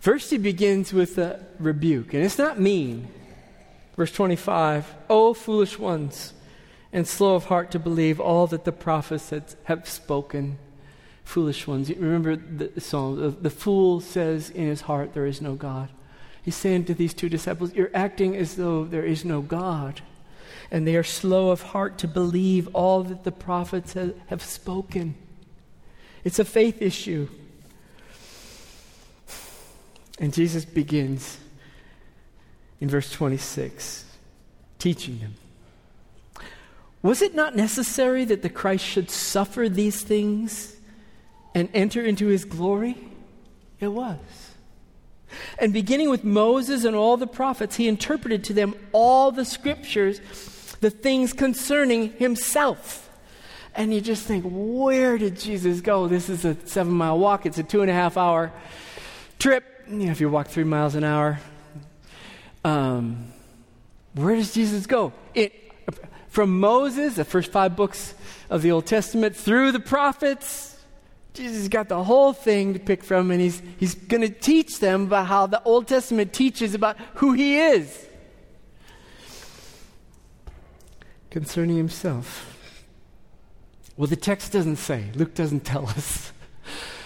First, 0.00 0.30
he 0.30 0.38
begins 0.38 0.92
with 0.92 1.18
a 1.18 1.44
rebuke, 1.58 2.14
and 2.14 2.24
it's 2.24 2.38
not 2.38 2.58
mean. 2.58 3.08
Verse 3.96 4.12
25 4.12 4.94
O 5.10 5.34
foolish 5.34 5.78
ones, 5.78 6.32
and 6.98 7.06
slow 7.06 7.36
of 7.36 7.44
heart 7.44 7.70
to 7.70 7.78
believe 7.78 8.18
all 8.18 8.48
that 8.48 8.64
the 8.64 8.72
prophets 8.72 9.32
have 9.64 9.88
spoken. 9.88 10.58
Foolish 11.22 11.64
ones. 11.64 11.90
Remember 11.90 12.34
the 12.34 12.80
song, 12.80 13.36
the, 13.40 13.50
fool 13.50 14.00
says 14.00 14.50
in 14.50 14.66
his 14.66 14.80
heart, 14.80 15.14
There 15.14 15.24
is 15.24 15.40
no 15.40 15.54
God. 15.54 15.90
He's 16.42 16.56
saying 16.56 16.86
to 16.86 16.94
these 16.94 17.14
two 17.14 17.28
disciples, 17.28 17.72
You're 17.72 17.92
acting 17.94 18.34
as 18.34 18.56
though 18.56 18.84
there 18.84 19.04
is 19.04 19.24
no 19.24 19.42
God. 19.42 20.00
And 20.72 20.88
they 20.88 20.96
are 20.96 21.04
slow 21.04 21.50
of 21.50 21.62
heart 21.62 21.98
to 21.98 22.08
believe 22.08 22.66
all 22.74 23.04
that 23.04 23.22
the 23.22 23.30
prophets 23.30 23.92
have, 23.92 24.16
have 24.26 24.42
spoken. 24.42 25.14
It's 26.24 26.40
a 26.40 26.44
faith 26.44 26.82
issue. 26.82 27.28
And 30.18 30.34
Jesus 30.34 30.64
begins 30.64 31.38
in 32.80 32.88
verse 32.88 33.08
26, 33.12 34.04
teaching 34.80 35.20
them. 35.20 35.36
Was 37.02 37.22
it 37.22 37.34
not 37.34 37.54
necessary 37.54 38.24
that 38.24 38.42
the 38.42 38.48
Christ 38.48 38.84
should 38.84 39.10
suffer 39.10 39.68
these 39.68 40.02
things 40.02 40.76
and 41.54 41.68
enter 41.72 42.04
into 42.04 42.26
his 42.26 42.44
glory? 42.44 42.96
It 43.80 43.88
was. 43.88 44.18
And 45.58 45.72
beginning 45.72 46.10
with 46.10 46.24
Moses 46.24 46.84
and 46.84 46.96
all 46.96 47.16
the 47.16 47.26
prophets, 47.26 47.76
he 47.76 47.86
interpreted 47.86 48.44
to 48.44 48.54
them 48.54 48.74
all 48.92 49.30
the 49.30 49.44
scriptures, 49.44 50.20
the 50.80 50.90
things 50.90 51.32
concerning 51.32 52.12
himself. 52.12 53.04
And 53.74 53.94
you 53.94 54.00
just 54.00 54.24
think, 54.24 54.44
where 54.48 55.18
did 55.18 55.38
Jesus 55.38 55.80
go? 55.80 56.08
This 56.08 56.28
is 56.28 56.44
a 56.44 56.56
seven 56.66 56.92
mile 56.92 57.18
walk, 57.18 57.46
it's 57.46 57.58
a 57.58 57.62
two 57.62 57.82
and 57.82 57.90
a 57.90 57.94
half 57.94 58.16
hour 58.16 58.52
trip. 59.38 59.64
You 59.88 60.06
know, 60.06 60.10
if 60.10 60.20
you 60.20 60.28
walk 60.28 60.48
three 60.48 60.64
miles 60.64 60.94
an 60.94 61.04
hour, 61.04 61.38
um, 62.64 63.32
where 64.14 64.34
does 64.34 64.52
Jesus 64.52 64.86
go? 64.86 65.12
It, 65.34 65.52
from 66.28 66.60
Moses, 66.60 67.16
the 67.16 67.24
first 67.24 67.50
five 67.50 67.74
books 67.76 68.14
of 68.50 68.62
the 68.62 68.70
Old 68.70 68.86
Testament, 68.86 69.34
through 69.34 69.72
the 69.72 69.80
prophets, 69.80 70.76
Jesus 71.34 71.68
got 71.68 71.88
the 71.88 72.02
whole 72.02 72.32
thing 72.32 72.74
to 72.74 72.80
pick 72.80 73.04
from, 73.04 73.30
and 73.30 73.40
he's, 73.40 73.62
he's 73.78 73.94
going 73.94 74.22
to 74.22 74.28
teach 74.28 74.80
them 74.80 75.04
about 75.04 75.26
how 75.26 75.46
the 75.46 75.62
Old 75.62 75.86
Testament 75.86 76.32
teaches 76.32 76.74
about 76.74 76.96
who 77.14 77.32
he 77.32 77.58
is 77.58 78.06
concerning 81.30 81.76
himself. 81.76 82.56
Well, 83.96 84.06
the 84.06 84.16
text 84.16 84.52
doesn't 84.52 84.76
say, 84.76 85.06
Luke 85.14 85.34
doesn't 85.34 85.64
tell 85.64 85.88
us. 85.88 86.32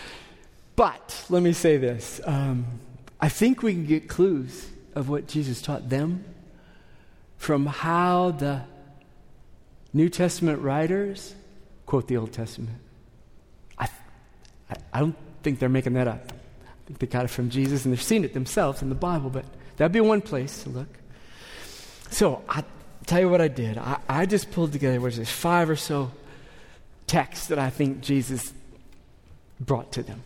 but 0.76 1.24
let 1.28 1.42
me 1.42 1.52
say 1.52 1.76
this 1.76 2.20
um, 2.24 2.66
I 3.20 3.28
think 3.28 3.62
we 3.62 3.72
can 3.72 3.87
get 3.87 4.08
clues 4.08 4.68
of 4.94 5.08
what 5.08 5.26
Jesus 5.26 5.62
taught 5.62 5.88
them 5.88 6.24
from 7.37 7.66
how 7.66 8.32
the 8.32 8.62
New 9.92 10.09
Testament 10.09 10.61
writers 10.61 11.35
quote 11.87 12.09
the 12.09 12.16
Old 12.16 12.33
Testament. 12.33 12.78
I, 13.78 13.88
I 14.92 15.00
don't 15.00 15.16
think 15.42 15.59
they're 15.59 15.68
making 15.68 15.94
that 15.94 16.09
up. 16.09 16.33
I 16.33 16.87
think 16.87 16.98
they 16.98 17.07
got 17.07 17.24
it 17.24 17.28
from 17.28 17.50
Jesus 17.50 17.85
and 17.85 17.92
they've 17.92 18.02
seen 18.02 18.24
it 18.24 18.33
themselves 18.33 18.83
in 18.83 18.88
the 18.88 18.94
Bible, 18.94 19.31
but 19.31 19.44
That'd 19.76 19.92
be 19.92 20.00
one 20.00 20.20
place 20.20 20.62
to 20.62 20.68
look. 20.68 20.88
So 22.11 22.44
I 22.48 22.64
tell 23.07 23.20
you 23.20 23.28
what 23.28 23.40
I 23.40 23.48
did. 23.48 23.78
I, 23.78 23.98
I 24.09 24.26
just 24.26 24.52
pulled 24.52 24.72
together, 24.72 25.00
what 25.00 25.09
is 25.09 25.18
this, 25.18 25.31
five 25.31 25.70
or 25.70 25.76
so 25.76 26.11
texts 27.07 27.48
that 27.48 27.59
I 27.59 27.70
think 27.70 28.00
Jesus 28.00 28.52
brought 29.59 29.92
to 29.92 30.02
them. 30.02 30.22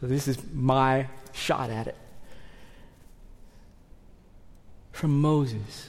So 0.00 0.06
this 0.06 0.28
is 0.28 0.38
my 0.52 1.08
shot 1.32 1.70
at 1.70 1.88
it. 1.88 1.96
From 4.92 5.20
Moses, 5.20 5.88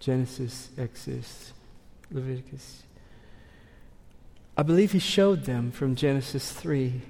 Genesis, 0.00 0.70
Exodus, 0.78 1.52
Leviticus. 2.10 2.82
I 4.56 4.62
believe 4.62 4.92
he 4.92 4.98
showed 4.98 5.44
them 5.44 5.70
from 5.72 5.96
Genesis 5.96 6.52
3 6.52 7.02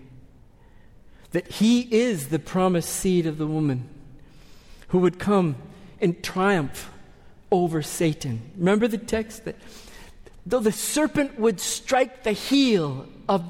that 1.33 1.49
he 1.49 1.81
is 1.93 2.29
the 2.29 2.39
promised 2.39 2.89
seed 2.89 3.27
of 3.27 3.39
the 3.39 3.47
woman 3.47 3.89
who 4.89 4.99
would 5.01 5.19
come 5.19 5.57
in 6.01 6.21
triumph 6.23 6.91
over 7.51 7.83
Satan. 7.83 8.53
Remember 8.57 8.89
the 8.89 8.99
text 8.99 9.45
that 9.45 9.57
though 10.47 10.61
the 10.61 10.73
serpent 10.73 11.39
would 11.39 11.61
strike 11.61 12.23
the 12.23 12.33
heel 12.33 13.09
of 13.29 13.45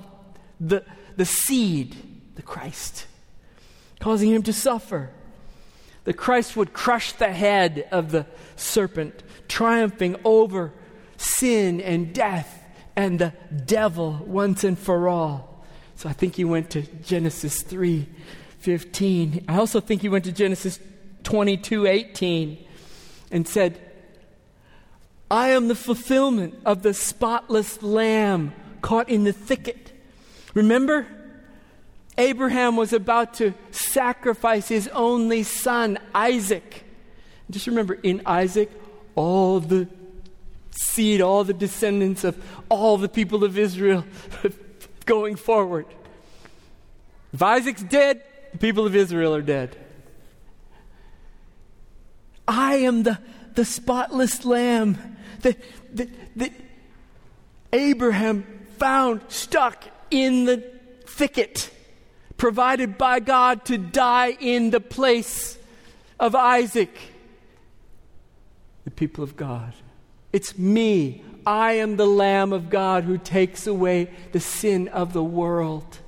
the, 0.59 0.85
the 1.16 1.24
seed, 1.24 1.96
the 2.37 2.42
Christ, 2.42 3.07
causing 4.00 4.30
him 4.30 4.42
to 4.44 4.52
suffer, 4.52 5.11
the 6.04 6.12
Christ 6.12 6.57
would 6.57 6.72
crush 6.72 7.12
the 7.12 7.33
head 7.33 7.87
of 7.90 8.11
the 8.11 8.26
serpent, 8.57 9.22
triumphing 9.48 10.16
over 10.24 10.72
sin 11.16 11.81
and 11.81 12.12
death 12.14 12.62
and 12.96 13.18
the 13.18 13.33
devil 13.66 14.22
once 14.27 14.64
and 14.64 14.79
for 14.79 15.09
all. 15.09 15.64
So 15.96 16.09
I 16.09 16.12
think 16.12 16.37
he 16.37 16.44
went 16.44 16.70
to 16.70 16.83
Genesis 16.83 17.62
3 17.62 18.07
15. 18.59 19.44
I 19.46 19.59
also 19.59 19.79
think 19.81 20.00
he 20.00 20.09
went 20.09 20.24
to 20.24 20.33
Genesis 20.33 20.79
22 21.24 21.87
18 21.87 22.64
and 23.31 23.46
said, 23.46 23.79
I 25.31 25.48
am 25.48 25.68
the 25.68 25.74
fulfillment 25.74 26.55
of 26.64 26.83
the 26.83 26.94
spotless 26.94 27.83
lamb 27.83 28.55
caught 28.81 29.09
in 29.09 29.24
the 29.24 29.33
thicket. 29.33 29.92
Remember? 30.55 31.07
Abraham 32.16 32.77
was 32.77 32.92
about 32.92 33.35
to 33.35 33.55
sacrifice 33.72 34.68
his 34.68 34.88
only 34.88 35.42
son, 35.42 35.98
Isaac. 36.14 36.85
Just 37.50 37.66
remember, 37.66 37.94
in 37.94 38.22
Isaac, 38.24 38.70
all 39.16 39.59
the 39.61 39.88
seed, 40.76 41.20
all 41.20 41.44
the 41.44 41.52
descendants 41.52 42.24
of 42.24 42.42
all 42.68 42.96
the 42.96 43.08
people 43.08 43.44
of 43.44 43.58
Israel 43.58 44.04
going 45.06 45.37
forward. 45.37 45.87
If 47.32 47.42
Isaac's 47.42 47.82
dead, 47.82 48.22
the 48.52 48.58
people 48.58 48.87
of 48.87 48.94
Israel 48.94 49.34
are 49.34 49.42
dead. 49.42 49.76
I 52.46 52.76
am 52.76 53.02
the, 53.02 53.18
the 53.54 53.64
spotless 53.64 54.44
lamb 54.44 54.98
that, 55.40 55.56
that, 55.94 56.10
that 56.37 56.52
Abraham 57.72 58.44
found 58.78 59.22
stuck 59.28 59.84
in 60.10 60.44
the 60.44 60.62
thicket, 61.06 61.70
provided 62.37 62.98
by 62.98 63.20
God 63.20 63.64
to 63.66 63.78
die 63.78 64.37
in 64.38 64.70
the 64.70 64.80
place 64.80 65.58
of 66.20 66.34
Isaac, 66.34 66.96
the 68.84 68.90
people 68.90 69.24
of 69.24 69.37
God. 69.37 69.72
It's 70.35 70.59
me. 70.59 71.23
I 71.47 71.75
am 71.75 71.97
the 71.97 72.09
Lamb 72.09 72.53
of 72.53 72.68
God 72.68 73.05
who 73.05 73.18
takes 73.18 73.68
away 73.68 74.11
the 74.33 74.40
sin 74.40 74.88
of 74.88 75.12
the 75.12 75.23
world. 75.23 75.99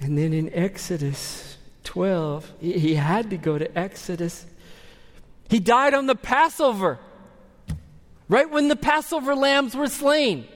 And 0.00 0.18
then 0.18 0.32
in 0.32 0.52
Exodus 0.52 1.56
12, 1.84 2.52
he 2.58 2.96
had 2.96 3.30
to 3.30 3.36
go 3.36 3.58
to 3.58 3.78
Exodus. 3.78 4.44
He 5.50 5.60
died 5.60 5.94
on 5.94 6.06
the 6.06 6.16
Passover, 6.16 6.98
right 8.28 8.50
when 8.50 8.66
the 8.66 8.74
Passover 8.74 9.36
lambs 9.36 9.76
were 9.76 9.86
slain. 9.86 10.48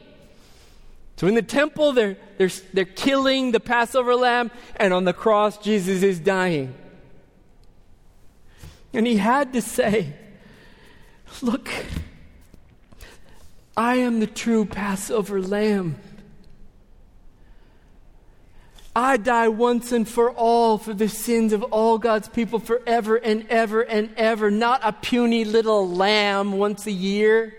So 1.19 1.29
in 1.29 1.37
the 1.37 1.43
temple, 1.43 1.93
they're, 1.93 2.17
they're, 2.37 2.51
they're 2.75 2.85
killing 2.85 3.53
the 3.53 3.61
Passover 3.61 4.17
lamb, 4.17 4.51
and 4.75 4.93
on 4.93 5.05
the 5.05 5.13
cross, 5.13 5.57
Jesus 5.57 6.03
is 6.03 6.19
dying. 6.19 6.75
And 8.93 9.07
he 9.07 9.19
had 9.19 9.53
to 9.53 9.63
say, 9.63 10.13
Look, 11.43 11.69
I 13.77 13.97
am 13.97 14.21
the 14.21 14.27
true 14.27 14.65
Passover 14.65 15.41
lamb. 15.41 15.97
I 18.95 19.19
die 19.19 19.49
once 19.49 19.93
and 19.93 20.09
for 20.09 20.31
all 20.31 20.79
for 20.79 20.95
the 20.95 21.09
sins 21.09 21.53
of 21.53 21.63
all 21.65 21.99
God's 21.99 22.29
people 22.29 22.59
forever 22.59 23.17
and 23.17 23.47
ever 23.51 23.83
and 23.83 24.09
ever, 24.17 24.51
not 24.51 24.81
a 24.83 24.93
puny 24.93 25.45
little 25.45 25.87
lamb 25.87 26.53
once 26.53 26.87
a 26.87 26.93
year. 26.93 27.53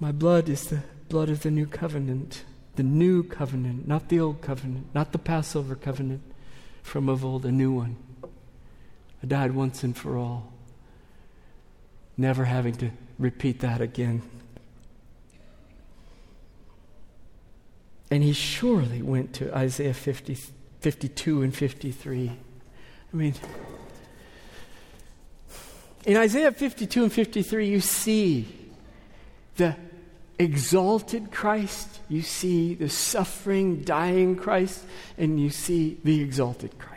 My 0.00 0.10
blood 0.10 0.48
is 0.48 0.64
the 0.64 0.82
blood 1.08 1.28
of 1.28 1.42
the 1.42 1.50
new 1.52 1.66
covenant, 1.66 2.42
the 2.74 2.82
new 2.82 3.22
covenant, 3.22 3.86
not 3.86 4.08
the 4.08 4.18
old 4.18 4.42
covenant, 4.42 4.88
not 4.92 5.12
the 5.12 5.18
Passover 5.18 5.76
covenant 5.76 6.22
from 6.82 7.08
of 7.08 7.24
old, 7.24 7.46
a 7.46 7.52
new 7.52 7.70
one. 7.72 7.96
I 9.22 9.26
died 9.26 9.52
once 9.52 9.82
and 9.82 9.96
for 9.96 10.16
all, 10.16 10.52
never 12.16 12.44
having 12.44 12.74
to 12.76 12.90
repeat 13.18 13.60
that 13.60 13.80
again. 13.80 14.22
And 18.10 18.22
he 18.22 18.32
surely 18.32 19.02
went 19.02 19.32
to 19.34 19.54
Isaiah 19.56 19.94
50, 19.94 20.36
52 20.80 21.42
and 21.42 21.54
53. 21.54 22.30
I 23.12 23.16
mean, 23.16 23.34
in 26.04 26.16
Isaiah 26.16 26.52
52 26.52 27.02
and 27.02 27.12
53, 27.12 27.68
you 27.68 27.80
see 27.80 28.46
the 29.56 29.74
exalted 30.38 31.32
Christ, 31.32 31.98
you 32.08 32.22
see 32.22 32.74
the 32.74 32.88
suffering, 32.88 33.82
dying 33.82 34.36
Christ, 34.36 34.84
and 35.18 35.40
you 35.40 35.50
see 35.50 35.98
the 36.04 36.20
exalted 36.20 36.78
Christ. 36.78 36.95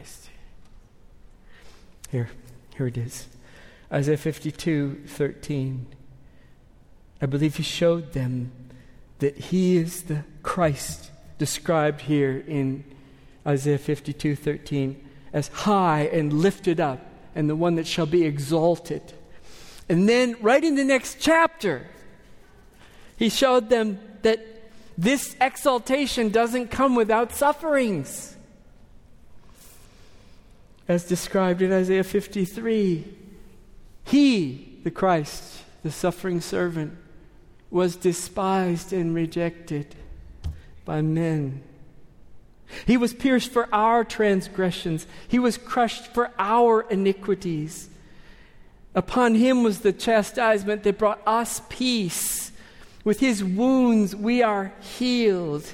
Here, 2.11 2.29
here 2.75 2.87
it 2.87 2.97
is 2.97 3.27
Isaiah 3.91 4.17
52 4.17 5.03
13. 5.05 5.85
I 7.21 7.25
believe 7.25 7.57
he 7.57 7.63
showed 7.63 8.13
them 8.13 8.51
that 9.19 9.37
he 9.37 9.77
is 9.77 10.03
the 10.03 10.23
Christ 10.41 11.11
described 11.37 12.01
here 12.01 12.43
in 12.47 12.83
Isaiah 13.45 13.77
52 13.77 14.35
13 14.35 15.09
as 15.33 15.49
high 15.49 16.09
and 16.11 16.33
lifted 16.33 16.79
up, 16.79 17.05
and 17.35 17.49
the 17.49 17.55
one 17.55 17.75
that 17.75 17.85
shall 17.85 18.07
be 18.07 18.25
exalted. 18.25 19.13
And 19.87 20.09
then, 20.09 20.35
right 20.41 20.63
in 20.63 20.75
the 20.75 20.83
next 20.83 21.17
chapter, 21.19 21.85
he 23.17 23.29
showed 23.29 23.69
them 23.69 23.99
that 24.23 24.39
this 24.97 25.35
exaltation 25.39 26.29
doesn't 26.29 26.71
come 26.71 26.95
without 26.95 27.33
sufferings. 27.33 28.35
As 30.89 31.04
described 31.04 31.62
in 31.62 31.71
Isaiah 31.71 32.04
53, 32.04 33.06
he, 34.06 34.80
the 34.84 34.89
Christ, 34.89 35.62
the 35.84 35.91
suffering 35.91 36.41
servant, 36.41 36.97
was 37.69 37.95
despised 37.95 38.91
and 38.91 39.13
rejected 39.13 39.95
by 40.86 41.04
men. 41.04 41.62
He 42.88 42.97
was 42.97 43.13
pierced 43.13 43.52
for 43.52 43.69
our 43.71 44.04
transgressions, 44.04 45.06
he 45.28 45.38
was 45.38 45.60
crushed 45.60 46.08
for 46.08 46.32
our 46.39 46.82
iniquities. 46.89 47.89
Upon 48.95 49.36
him 49.36 49.62
was 49.62 49.82
the 49.82 49.93
chastisement 49.93 50.82
that 50.82 50.97
brought 50.97 51.21
us 51.28 51.62
peace. 51.69 52.52
With 53.04 53.19
his 53.19 53.43
wounds 53.43 54.15
we 54.15 54.41
are 54.41 54.73
healed. 54.82 55.71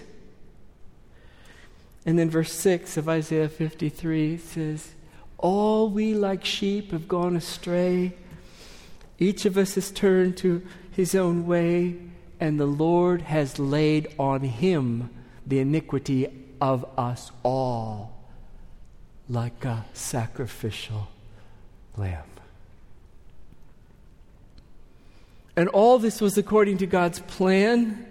And 2.05 2.19
then 2.19 2.29
verse 2.29 2.51
6 2.51 2.97
of 2.97 3.07
Isaiah 3.07 3.47
53 3.47 4.37
says, 4.37 4.91
All 5.37 5.89
we 5.89 6.13
like 6.13 6.45
sheep 6.45 6.91
have 6.91 7.07
gone 7.07 7.35
astray. 7.35 8.13
Each 9.19 9.45
of 9.45 9.57
us 9.57 9.75
has 9.75 9.91
turned 9.91 10.37
to 10.37 10.65
his 10.91 11.15
own 11.15 11.45
way, 11.45 11.97
and 12.39 12.59
the 12.59 12.65
Lord 12.65 13.23
has 13.23 13.59
laid 13.59 14.07
on 14.17 14.41
him 14.41 15.09
the 15.45 15.59
iniquity 15.59 16.27
of 16.59 16.85
us 16.97 17.31
all 17.43 18.13
like 19.29 19.65
a 19.65 19.85
sacrificial 19.93 21.07
lamb. 21.97 22.23
And 25.55 25.69
all 25.69 25.99
this 25.99 26.19
was 26.19 26.37
according 26.37 26.79
to 26.79 26.87
God's 26.87 27.19
plan. 27.19 28.05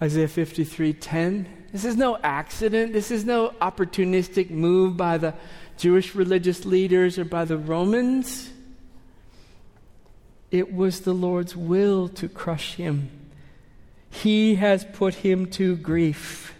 Isaiah 0.00 0.28
53:10. 0.28 1.46
This 1.72 1.84
is 1.84 1.96
no 1.96 2.16
accident. 2.22 2.92
This 2.92 3.10
is 3.10 3.24
no 3.24 3.50
opportunistic 3.60 4.50
move 4.50 4.96
by 4.96 5.18
the 5.18 5.34
Jewish 5.76 6.14
religious 6.14 6.64
leaders 6.64 7.18
or 7.18 7.24
by 7.24 7.44
the 7.44 7.58
Romans. 7.58 8.50
It 10.50 10.72
was 10.72 11.00
the 11.00 11.12
Lord's 11.12 11.54
will 11.54 12.08
to 12.08 12.28
crush 12.28 12.74
him. 12.74 13.10
He 14.10 14.54
has 14.54 14.86
put 14.94 15.16
him 15.16 15.46
to 15.52 15.76
grief. 15.76 16.54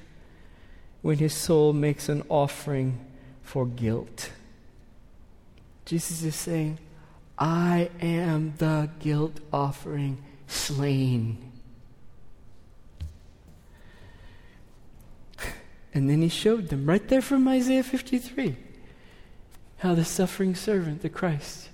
when 1.02 1.18
his 1.18 1.32
soul 1.32 1.72
makes 1.72 2.08
an 2.08 2.22
offering 2.28 2.98
for 3.42 3.66
guilt. 3.66 4.30
Jesus 5.84 6.22
is 6.22 6.34
saying, 6.34 6.78
I 7.38 7.90
am 8.00 8.54
the 8.58 8.90
guilt 8.98 9.40
offering 9.52 10.18
slain. 10.46 11.47
And 15.98 16.08
then 16.08 16.22
he 16.22 16.28
showed 16.28 16.68
them 16.68 16.86
right 16.86 17.08
there 17.08 17.20
from 17.20 17.48
Isaiah 17.48 17.82
53 17.82 18.54
how 19.78 19.96
the 19.96 20.04
suffering 20.04 20.54
servant, 20.54 21.02
the 21.02 21.08
Christ, 21.08 21.70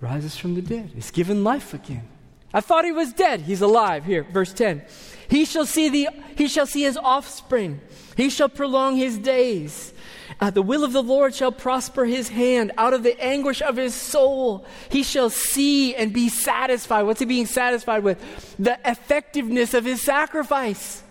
rises 0.00 0.36
from 0.36 0.56
the 0.56 0.60
dead, 0.60 0.90
is 0.96 1.12
given 1.12 1.44
life 1.44 1.72
again. 1.72 2.08
I 2.52 2.62
thought 2.62 2.84
he 2.84 2.90
was 2.90 3.12
dead. 3.12 3.42
He's 3.42 3.60
alive. 3.60 4.04
Here, 4.04 4.24
verse 4.24 4.52
10. 4.52 4.82
He 5.28 5.44
shall 5.44 5.64
see 5.64 5.88
the 5.88 6.08
he 6.36 6.48
shall 6.48 6.66
see 6.66 6.82
his 6.82 6.96
offspring. 6.96 7.80
He 8.16 8.28
shall 8.28 8.48
prolong 8.48 8.96
his 8.96 9.16
days. 9.16 9.94
Uh, 10.40 10.50
the 10.50 10.62
will 10.62 10.82
of 10.82 10.92
the 10.92 11.02
Lord 11.02 11.32
shall 11.32 11.52
prosper 11.52 12.06
his 12.06 12.28
hand. 12.28 12.72
Out 12.76 12.92
of 12.92 13.04
the 13.04 13.18
anguish 13.22 13.62
of 13.62 13.76
his 13.76 13.94
soul, 13.94 14.66
he 14.88 15.04
shall 15.04 15.30
see 15.30 15.94
and 15.94 16.12
be 16.12 16.28
satisfied. 16.28 17.02
What's 17.02 17.20
he 17.20 17.26
being 17.26 17.46
satisfied 17.46 18.02
with? 18.02 18.18
The 18.58 18.80
effectiveness 18.84 19.74
of 19.74 19.84
his 19.84 20.02
sacrifice, 20.02 21.04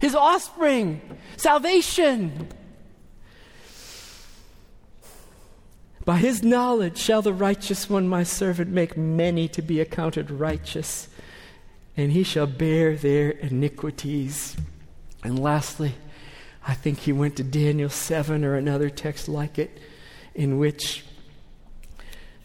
his 0.00 0.14
offspring, 0.14 1.00
salvation. 1.36 2.48
By 6.04 6.16
his 6.16 6.42
knowledge 6.42 6.98
shall 6.98 7.22
the 7.22 7.34
righteous 7.34 7.88
one, 7.88 8.08
my 8.08 8.22
servant, 8.22 8.70
make 8.70 8.96
many 8.96 9.46
to 9.48 9.62
be 9.62 9.78
accounted 9.78 10.30
righteous, 10.30 11.08
and 11.96 12.12
he 12.12 12.22
shall 12.22 12.46
bear 12.46 12.96
their 12.96 13.30
iniquities. 13.30 14.56
And 15.22 15.38
lastly, 15.38 15.94
I 16.66 16.74
think 16.74 17.00
he 17.00 17.12
went 17.12 17.36
to 17.36 17.44
Daniel 17.44 17.90
7 17.90 18.42
or 18.44 18.54
another 18.54 18.88
text 18.88 19.28
like 19.28 19.58
it, 19.58 19.78
in 20.34 20.58
which 20.58 21.04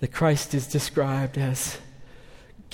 the 0.01 0.07
Christ 0.09 0.53
is 0.53 0.67
described 0.67 1.37
as 1.37 1.77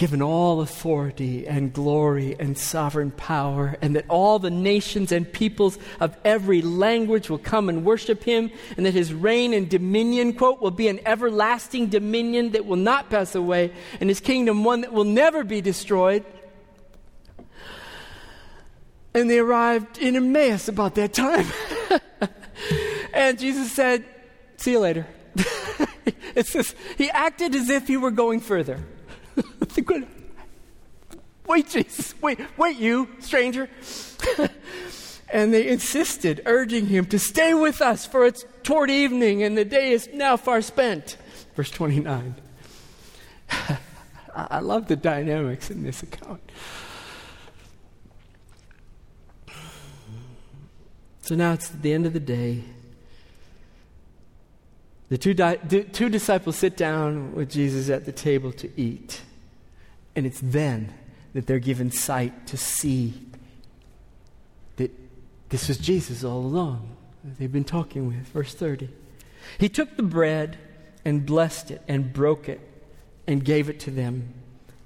given 0.02 0.20
all 0.20 0.62
authority 0.62 1.48
and 1.48 1.72
glory 1.74 2.36
and 2.40 2.58
sovereign 2.58 3.12
power, 3.12 3.78
and 3.84 3.96
that 3.96 4.04
all 4.10 4.40
the 4.40 4.50
nations 4.50 5.12
and 5.12 5.32
peoples 5.32 5.78
of 6.00 6.18
every 6.26 6.60
language 6.64 7.30
will 7.30 7.38
come 7.38 7.70
and 7.70 7.86
worship 7.86 8.24
him, 8.24 8.50
and 8.76 8.84
that 8.88 8.96
his 8.96 9.14
reign 9.14 9.54
and 9.54 9.70
dominion, 9.70 10.34
quote, 10.34 10.60
will 10.60 10.72
be 10.72 10.88
an 10.88 11.00
everlasting 11.06 11.86
dominion 11.86 12.50
that 12.54 12.66
will 12.66 12.78
not 12.78 13.12
pass 13.12 13.36
away, 13.36 13.72
and 14.00 14.10
his 14.10 14.20
kingdom 14.20 14.64
one 14.64 14.82
that 14.82 14.92
will 14.92 15.04
never 15.04 15.44
be 15.44 15.62
destroyed. 15.62 16.26
And 19.14 19.30
they 19.30 19.38
arrived 19.38 20.00
in 20.00 20.16
Emmaus 20.16 20.68
about 20.68 20.96
that 20.96 21.14
time. 21.14 21.46
and 23.14 23.38
Jesus 23.38 23.72
said, 23.72 24.04
See 24.58 24.72
you 24.72 24.80
later. 24.80 25.06
it 26.34 26.48
says, 26.48 26.74
he 26.98 27.12
acted 27.12 27.54
as 27.54 27.70
if 27.70 27.88
he 27.88 27.98
were 27.98 28.10
going 28.10 28.40
further. 28.40 28.84
Wait, 31.46 31.70
Jesus, 31.70 32.14
wait, 32.22 32.40
wait, 32.58 32.78
you, 32.78 33.10
stranger. 33.20 33.70
and 35.32 35.54
they 35.54 35.68
insisted, 35.68 36.42
urging 36.46 36.88
him 36.88 37.06
to 37.06 37.20
stay 37.20 37.54
with 37.54 37.82
us, 37.82 38.06
for 38.06 38.26
it's 38.26 38.46
toward 38.64 38.92
evening 38.92 39.44
and 39.44 39.58
the 39.58 39.66
day 39.66 39.92
is 39.92 40.10
now 40.14 40.38
far 40.38 40.62
spent. 40.62 41.18
Verse 41.56 41.72
29. 41.72 42.36
I 44.36 44.60
love 44.60 44.88
the 44.88 44.96
dynamics 44.96 45.70
in 45.70 45.84
this 45.84 46.04
account. 46.04 46.42
So 51.22 51.36
now 51.36 51.54
it's 51.54 51.70
the 51.70 51.94
end 51.94 52.06
of 52.06 52.14
the 52.14 52.20
day. 52.20 52.64
The 55.10 55.18
two, 55.18 55.34
di- 55.34 55.58
two 55.92 56.10
disciples 56.10 56.58
sit 56.58 56.78
down 56.78 57.34
with 57.36 57.50
Jesus 57.50 57.90
at 57.90 58.06
the 58.06 58.14
table 58.14 58.54
to 58.54 58.70
eat. 58.80 59.22
And 60.16 60.26
it's 60.26 60.40
then 60.42 60.94
that 61.34 61.48
they're 61.48 61.60
given 61.60 61.92
sight 61.92 62.48
to 62.48 62.58
see 62.58 63.14
that 64.76 64.92
this 65.50 65.68
was 65.68 65.78
Jesus 65.78 66.24
all 66.24 66.40
along 66.40 66.98
they've 67.24 67.52
been 67.52 67.64
talking 67.64 68.08
with. 68.08 68.28
Verse 68.28 68.54
30. 68.54 68.90
He 69.58 69.70
took 69.70 69.96
the 69.96 70.04
bread 70.04 70.58
and 71.06 71.26
blessed 71.26 71.72
it 71.72 71.82
and 71.88 72.14
broke 72.14 72.48
it 72.50 72.60
and 73.28 73.44
gave 73.44 73.70
it 73.70 73.80
to 73.82 73.92
them. 73.92 74.34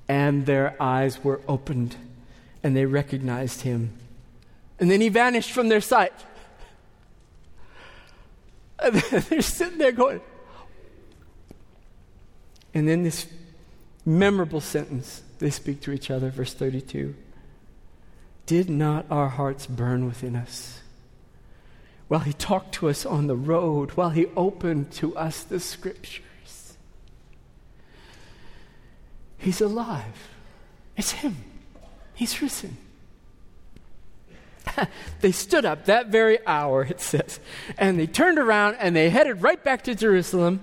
And 0.08 0.46
their 0.46 0.76
eyes 0.82 1.24
were 1.24 1.42
opened 1.48 1.96
and 2.64 2.76
they 2.76 2.86
recognized 2.86 3.62
him. 3.62 3.94
And 4.80 4.92
then 4.92 5.02
he 5.02 5.10
vanished 5.10 5.52
from 5.52 5.70
their 5.70 5.82
sight. 5.82 6.14
They're 8.92 9.42
sitting 9.42 9.78
there 9.78 9.92
going. 9.92 10.22
And 12.74 12.88
then 12.88 13.04
this 13.04 13.26
memorable 14.06 14.62
sentence 14.62 15.24
they 15.40 15.50
speak 15.50 15.82
to 15.82 15.92
each 15.92 16.12
other, 16.12 16.30
verse 16.30 16.54
32. 16.54 17.16
Did 18.46 18.70
not 18.70 19.06
our 19.10 19.30
hearts 19.30 19.66
burn 19.66 20.06
within 20.06 20.36
us? 20.36 20.82
While 22.08 22.22
he 22.22 22.34
talked 22.34 22.76
to 22.76 22.90
us 22.90 23.06
on 23.06 23.28
the 23.28 23.36
road, 23.36 23.92
while 23.92 24.12
he 24.12 24.28
opened 24.36 24.92
to 24.94 25.18
us 25.18 25.44
the 25.44 25.60
scriptures. 25.60 26.78
He's 29.38 29.60
alive. 29.60 30.30
It's 30.96 31.12
him. 31.12 31.38
He's 32.14 32.42
risen. 32.42 32.78
they 35.22 35.32
stood 35.32 35.66
up 35.66 35.86
that 35.86 36.08
very 36.08 36.46
hour, 36.46 36.84
it 36.84 37.02
says, 37.02 37.40
and 37.78 38.00
they 38.00 38.08
turned 38.08 38.40
around 38.40 38.78
and 38.80 38.96
they 38.96 39.10
headed 39.10 39.42
right 39.42 39.64
back 39.64 39.84
to 39.84 39.96
Jerusalem 39.96 40.62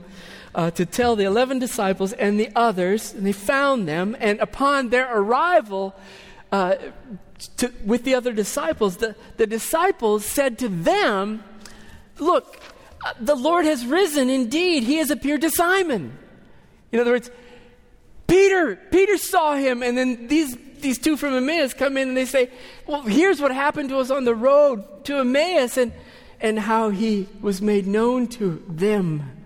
uh, 0.55 0.71
to 0.73 0.85
tell 0.85 1.17
the 1.17 1.25
11 1.25 1.59
disciples 1.59 2.13
and 2.13 2.39
the 2.39 2.51
others, 2.55 3.15
and 3.15 3.27
they 3.27 3.33
found 3.33 3.89
them, 3.89 4.17
and 4.21 4.41
upon 4.41 4.91
their 4.91 5.17
arrival, 5.17 5.95
uh, 6.51 6.75
to, 7.57 7.73
with 7.85 8.05
the 8.05 8.15
other 8.15 8.33
disciples, 8.33 8.99
the, 8.99 9.17
the 9.37 9.47
disciples 9.47 10.25
said 10.25 10.59
to 10.59 10.69
them, 10.69 11.43
Look, 12.19 12.61
uh, 13.05 13.15
the 13.19 13.35
Lord 13.35 13.65
has 13.65 13.87
risen 13.87 14.31
indeed. 14.31 14.85
He 14.85 14.99
has 14.99 15.11
appeared 15.11 15.41
to 15.41 15.51
Simon. 15.51 16.17
In 16.93 17.01
other 17.01 17.13
words, 17.13 17.31
Peter, 18.27 18.77
Peter 18.77 19.17
saw 19.17 19.57
him, 19.57 19.83
and 19.83 19.97
then 19.97 20.29
these 20.29 20.57
these 20.83 20.99
two 20.99 21.17
from 21.17 21.35
Emmaus 21.35 21.73
come 21.73 21.97
in 21.97 22.09
and 22.09 22.17
they 22.17 22.25
say, 22.25 22.51
Well, 22.87 23.03
here's 23.03 23.41
what 23.41 23.53
happened 23.53 23.89
to 23.91 23.99
us 23.99 24.11
on 24.11 24.25
the 24.25 24.35
road 24.35 25.05
to 25.05 25.19
Emmaus 25.19 25.77
and, 25.77 25.93
and 26.41 26.59
how 26.59 26.91
he 26.91 27.29
was 27.41 27.63
made 27.63 27.87
known 27.87 28.27
to 28.29 28.63
them 28.69 29.42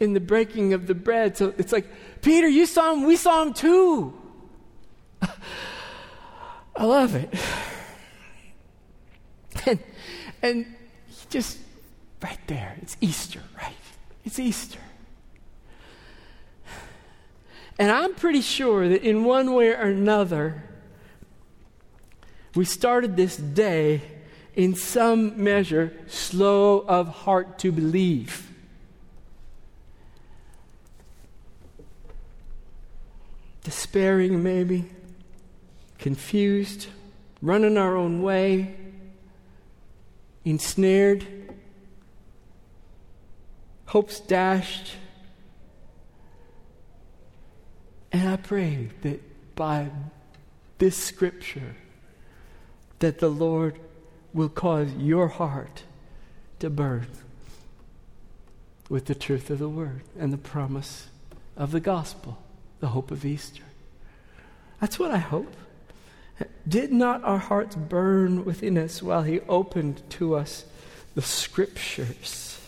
in 0.00 0.12
the 0.12 0.20
breaking 0.20 0.72
of 0.72 0.86
the 0.86 0.94
bread. 0.94 1.36
So 1.36 1.54
it's 1.58 1.72
like, 1.72 1.86
Peter, 2.20 2.48
you 2.48 2.66
saw 2.66 2.92
him, 2.92 3.04
we 3.04 3.16
saw 3.16 3.42
him 3.42 3.54
too. 3.54 4.14
I 6.76 6.84
love 6.84 7.14
it. 7.14 7.32
And, 9.66 9.78
and 10.42 10.66
just 11.30 11.56
right 12.22 12.38
there, 12.48 12.76
it's 12.82 12.98
Easter, 13.00 13.40
right? 13.56 13.72
It's 14.24 14.38
Easter. 14.38 14.80
And 17.78 17.90
I'm 17.90 18.14
pretty 18.14 18.40
sure 18.40 18.88
that 18.88 19.02
in 19.02 19.24
one 19.24 19.54
way 19.54 19.70
or 19.70 19.82
another, 19.82 20.64
we 22.54 22.64
started 22.64 23.16
this 23.16 23.36
day 23.36 24.02
in 24.54 24.74
some 24.74 25.42
measure 25.42 25.92
slow 26.06 26.80
of 26.80 27.08
heart 27.08 27.58
to 27.60 27.72
believe. 27.72 28.53
Despairing, 33.64 34.42
maybe, 34.42 34.88
confused, 35.98 36.86
running 37.42 37.76
our 37.76 37.96
own 37.96 38.22
way, 38.22 38.76
ensnared, 40.44 41.26
hopes 43.86 44.20
dashed. 44.20 44.92
And 48.12 48.28
I 48.28 48.36
pray 48.36 48.90
that 49.02 49.22
by 49.56 49.90
this 50.78 50.96
scripture, 50.96 51.74
that 52.98 53.18
the 53.18 53.30
Lord 53.30 53.80
will 54.32 54.48
cause 54.48 54.92
your 54.94 55.28
heart 55.28 55.84
to 56.58 56.68
burn 56.70 57.06
with 58.88 59.06
the 59.06 59.14
truth 59.14 59.50
of 59.50 59.58
the 59.58 59.68
word 59.68 60.02
and 60.18 60.32
the 60.32 60.38
promise 60.38 61.08
of 61.56 61.70
the 61.70 61.80
gospel, 61.80 62.38
the 62.84 62.90
hope 62.90 63.10
of 63.10 63.24
Easter. 63.24 63.62
That's 64.78 64.98
what 64.98 65.10
I 65.10 65.16
hope. 65.16 65.56
Did 66.68 66.92
not 66.92 67.24
our 67.24 67.38
hearts 67.38 67.74
burn 67.74 68.44
within 68.44 68.76
us 68.76 69.02
while 69.02 69.22
He 69.22 69.40
opened 69.48 70.02
to 70.10 70.34
us 70.34 70.66
the 71.14 71.22
Scriptures? 71.22 72.60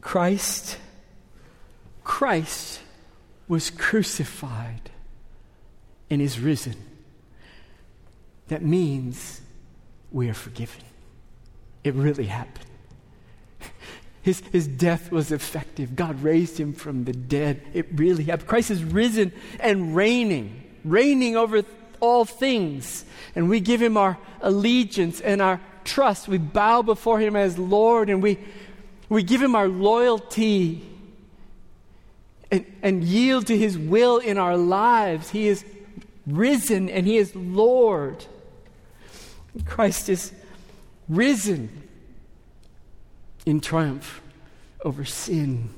Christ, 0.00 0.78
Christ 2.04 2.80
was 3.48 3.68
crucified 3.68 4.90
and 6.08 6.22
is 6.22 6.38
risen, 6.38 6.76
that 8.46 8.62
means 8.62 9.40
we 10.12 10.28
are 10.28 10.34
forgiven. 10.34 10.82
It 11.82 11.94
really 11.94 12.26
happened. 12.26 12.66
His, 14.26 14.42
his 14.50 14.66
death 14.66 15.12
was 15.12 15.30
effective. 15.30 15.94
God 15.94 16.20
raised 16.20 16.58
him 16.58 16.72
from 16.72 17.04
the 17.04 17.12
dead. 17.12 17.62
It 17.72 17.86
really 17.94 18.24
happened. 18.24 18.48
Christ 18.48 18.72
is 18.72 18.82
risen 18.82 19.32
and 19.60 19.94
reigning, 19.94 20.64
reigning 20.84 21.36
over 21.36 21.62
all 22.00 22.24
things. 22.24 23.04
And 23.36 23.48
we 23.48 23.60
give 23.60 23.80
him 23.80 23.96
our 23.96 24.18
allegiance 24.40 25.20
and 25.20 25.40
our 25.40 25.60
trust. 25.84 26.26
We 26.26 26.38
bow 26.38 26.82
before 26.82 27.20
him 27.20 27.36
as 27.36 27.56
Lord 27.56 28.10
and 28.10 28.20
we, 28.20 28.40
we 29.08 29.22
give 29.22 29.40
him 29.40 29.54
our 29.54 29.68
loyalty 29.68 30.82
and, 32.50 32.66
and 32.82 33.04
yield 33.04 33.46
to 33.46 33.56
his 33.56 33.78
will 33.78 34.18
in 34.18 34.38
our 34.38 34.56
lives. 34.56 35.30
He 35.30 35.46
is 35.46 35.64
risen 36.26 36.88
and 36.88 37.06
he 37.06 37.16
is 37.16 37.32
Lord. 37.36 38.24
Christ 39.66 40.08
is 40.08 40.32
risen 41.08 41.85
in 43.46 43.60
triumph 43.60 44.20
over 44.84 45.04
sin 45.04 45.70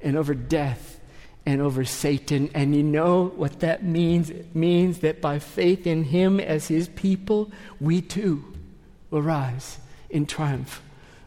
and 0.00 0.16
over 0.16 0.32
death 0.32 1.00
and 1.44 1.60
over 1.60 1.84
Satan. 1.84 2.50
And 2.54 2.74
you 2.74 2.82
know 2.82 3.26
what 3.36 3.60
that 3.60 3.84
means? 3.84 4.30
It 4.30 4.54
means 4.54 5.00
that 5.00 5.20
by 5.20 5.38
faith 5.38 5.86
in 5.86 6.04
him 6.04 6.40
as 6.40 6.68
his 6.68 6.88
people, 6.88 7.50
we 7.80 8.00
too 8.00 8.44
will 9.10 9.22
rise 9.22 9.78
in 10.08 10.26
triumph 10.26 10.82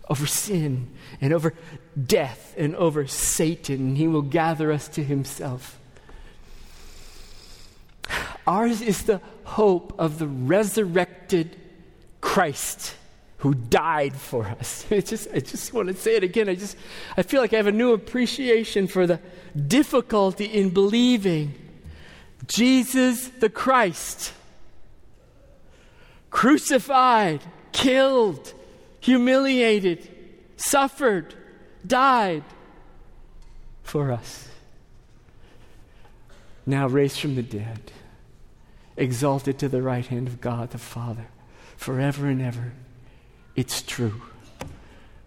over 0.09 0.25
sin 0.25 0.89
and 1.21 1.33
over 1.33 1.53
death 2.05 2.55
and 2.57 2.75
over 2.75 3.05
Satan. 3.05 3.95
He 3.95 4.07
will 4.07 4.23
gather 4.23 4.71
us 4.71 4.87
to 4.89 5.03
himself. 5.03 5.77
Ours 8.47 8.81
is 8.81 9.03
the 9.03 9.21
hope 9.43 9.93
of 9.99 10.17
the 10.17 10.27
resurrected 10.27 11.55
Christ 12.21 12.95
who 13.39 13.53
died 13.53 14.13
for 14.15 14.45
us. 14.45 14.85
It 14.91 15.05
just, 15.07 15.29
I 15.33 15.39
just 15.39 15.73
want 15.73 15.87
to 15.87 15.93
say 15.93 16.15
it 16.15 16.23
again. 16.23 16.49
I 16.49 16.55
just, 16.55 16.77
I 17.17 17.23
feel 17.23 17.41
like 17.41 17.53
I 17.53 17.57
have 17.57 17.67
a 17.67 17.71
new 17.71 17.93
appreciation 17.93 18.87
for 18.87 19.07
the 19.07 19.19
difficulty 19.67 20.45
in 20.45 20.69
believing 20.69 21.53
Jesus 22.47 23.27
the 23.27 23.49
Christ, 23.49 24.33
crucified, 26.29 27.41
killed, 27.71 28.53
humiliated, 28.99 30.07
suffered, 30.57 31.33
died 31.85 32.43
for 33.83 34.11
us. 34.11 34.47
Now 36.65 36.87
raised 36.87 37.19
from 37.19 37.35
the 37.35 37.43
dead, 37.43 37.91
exalted 38.97 39.57
to 39.59 39.69
the 39.69 39.81
right 39.81 40.05
hand 40.05 40.27
of 40.27 40.41
God 40.41 40.71
the 40.71 40.77
Father, 40.77 41.27
forever 41.77 42.27
and 42.27 42.41
ever. 42.41 42.73
It's 43.59 43.81
true. 43.81 44.21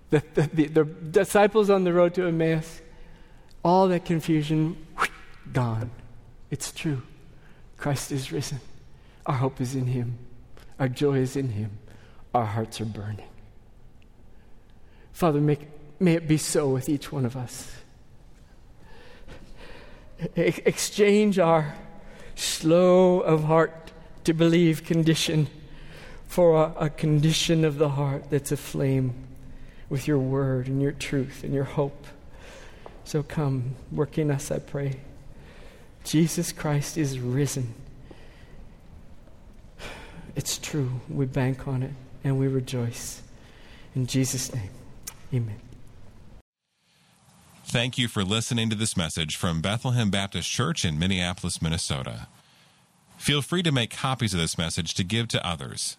The, 0.09 0.23
the, 0.33 0.43
the, 0.55 0.67
the 0.69 0.85
disciples 0.85 1.69
on 1.69 1.85
the 1.85 1.93
road 1.93 2.15
to 2.15 2.27
Emmaus, 2.27 2.81
all 3.63 3.89
that 3.89 4.07
confusion, 4.07 4.87
gone. 5.53 5.91
It's 6.51 6.73
true. 6.73 7.03
Christ 7.77 8.11
is 8.11 8.33
risen. 8.33 8.61
Our 9.27 9.35
hope 9.35 9.61
is 9.61 9.75
in 9.75 9.87
Him. 9.87 10.17
Our 10.79 10.89
joy 10.89 11.19
is 11.19 11.37
in 11.37 11.51
Him. 11.51 11.73
Our 12.33 12.47
hearts 12.47 12.81
are 12.81 12.87
burning. 12.87 13.29
Father, 15.13 15.39
make, 15.39 15.69
may 16.01 16.15
it 16.15 16.27
be 16.27 16.39
so 16.39 16.71
with 16.71 16.89
each 16.89 17.13
one 17.13 17.27
of 17.27 17.37
us. 17.37 17.71
E- 20.39 20.55
exchange 20.65 21.39
our 21.39 21.75
slow 22.35 23.21
of 23.21 23.45
heart 23.45 23.93
to 24.25 24.33
believe 24.33 24.85
condition 24.85 25.49
for 26.33 26.57
a, 26.57 26.87
a 26.87 26.89
condition 26.89 27.63
of 27.63 27.77
the 27.77 27.91
heart 27.91 28.31
that's 28.31 28.51
aflame 28.51 29.13
with 29.91 30.09
your 30.09 30.17
word 30.17 30.67
and 30.67 30.81
your 30.81 30.91
truth 30.91 31.45
and 31.45 31.53
your 31.53 31.65
hope. 31.65 32.07
So 33.05 33.23
come, 33.23 33.75
work 33.91 34.17
in 34.17 34.31
us, 34.31 34.51
I 34.51 34.59
pray. 34.59 35.01
Jesus 36.05 36.51
Christ 36.51 36.97
is 36.97 37.21
risen. 37.21 37.75
It's 40.35 40.57
true. 40.57 41.03
We 41.07 41.27
bank 41.27 41.69
on 41.69 41.83
it 41.83 41.93
and 42.25 42.39
we 42.39 42.49
rejoice. 42.49 43.21
In 43.95 44.07
Jesus' 44.07 44.55
name, 44.55 44.71
amen. 45.35 45.61
Thank 47.67 47.99
you 47.99 48.09
for 48.09 48.25
listening 48.25 48.71
to 48.71 48.75
this 48.75 48.97
message 48.97 49.37
from 49.37 49.61
Bethlehem 49.61 50.09
Baptist 50.09 50.51
Church 50.51 50.87
in 50.87 50.99
Minneapolis, 50.99 51.61
Minnesota. 51.61 52.29
Feel 53.19 53.43
free 53.43 53.63
to 53.63 53.71
make 53.71 53.91
copies 53.91 54.33
of 54.33 54.41
this 54.41 54.57
message 54.57 54.95
to 54.95 55.05
give 55.05 55.29
to 55.29 55.47
others. 55.47 55.99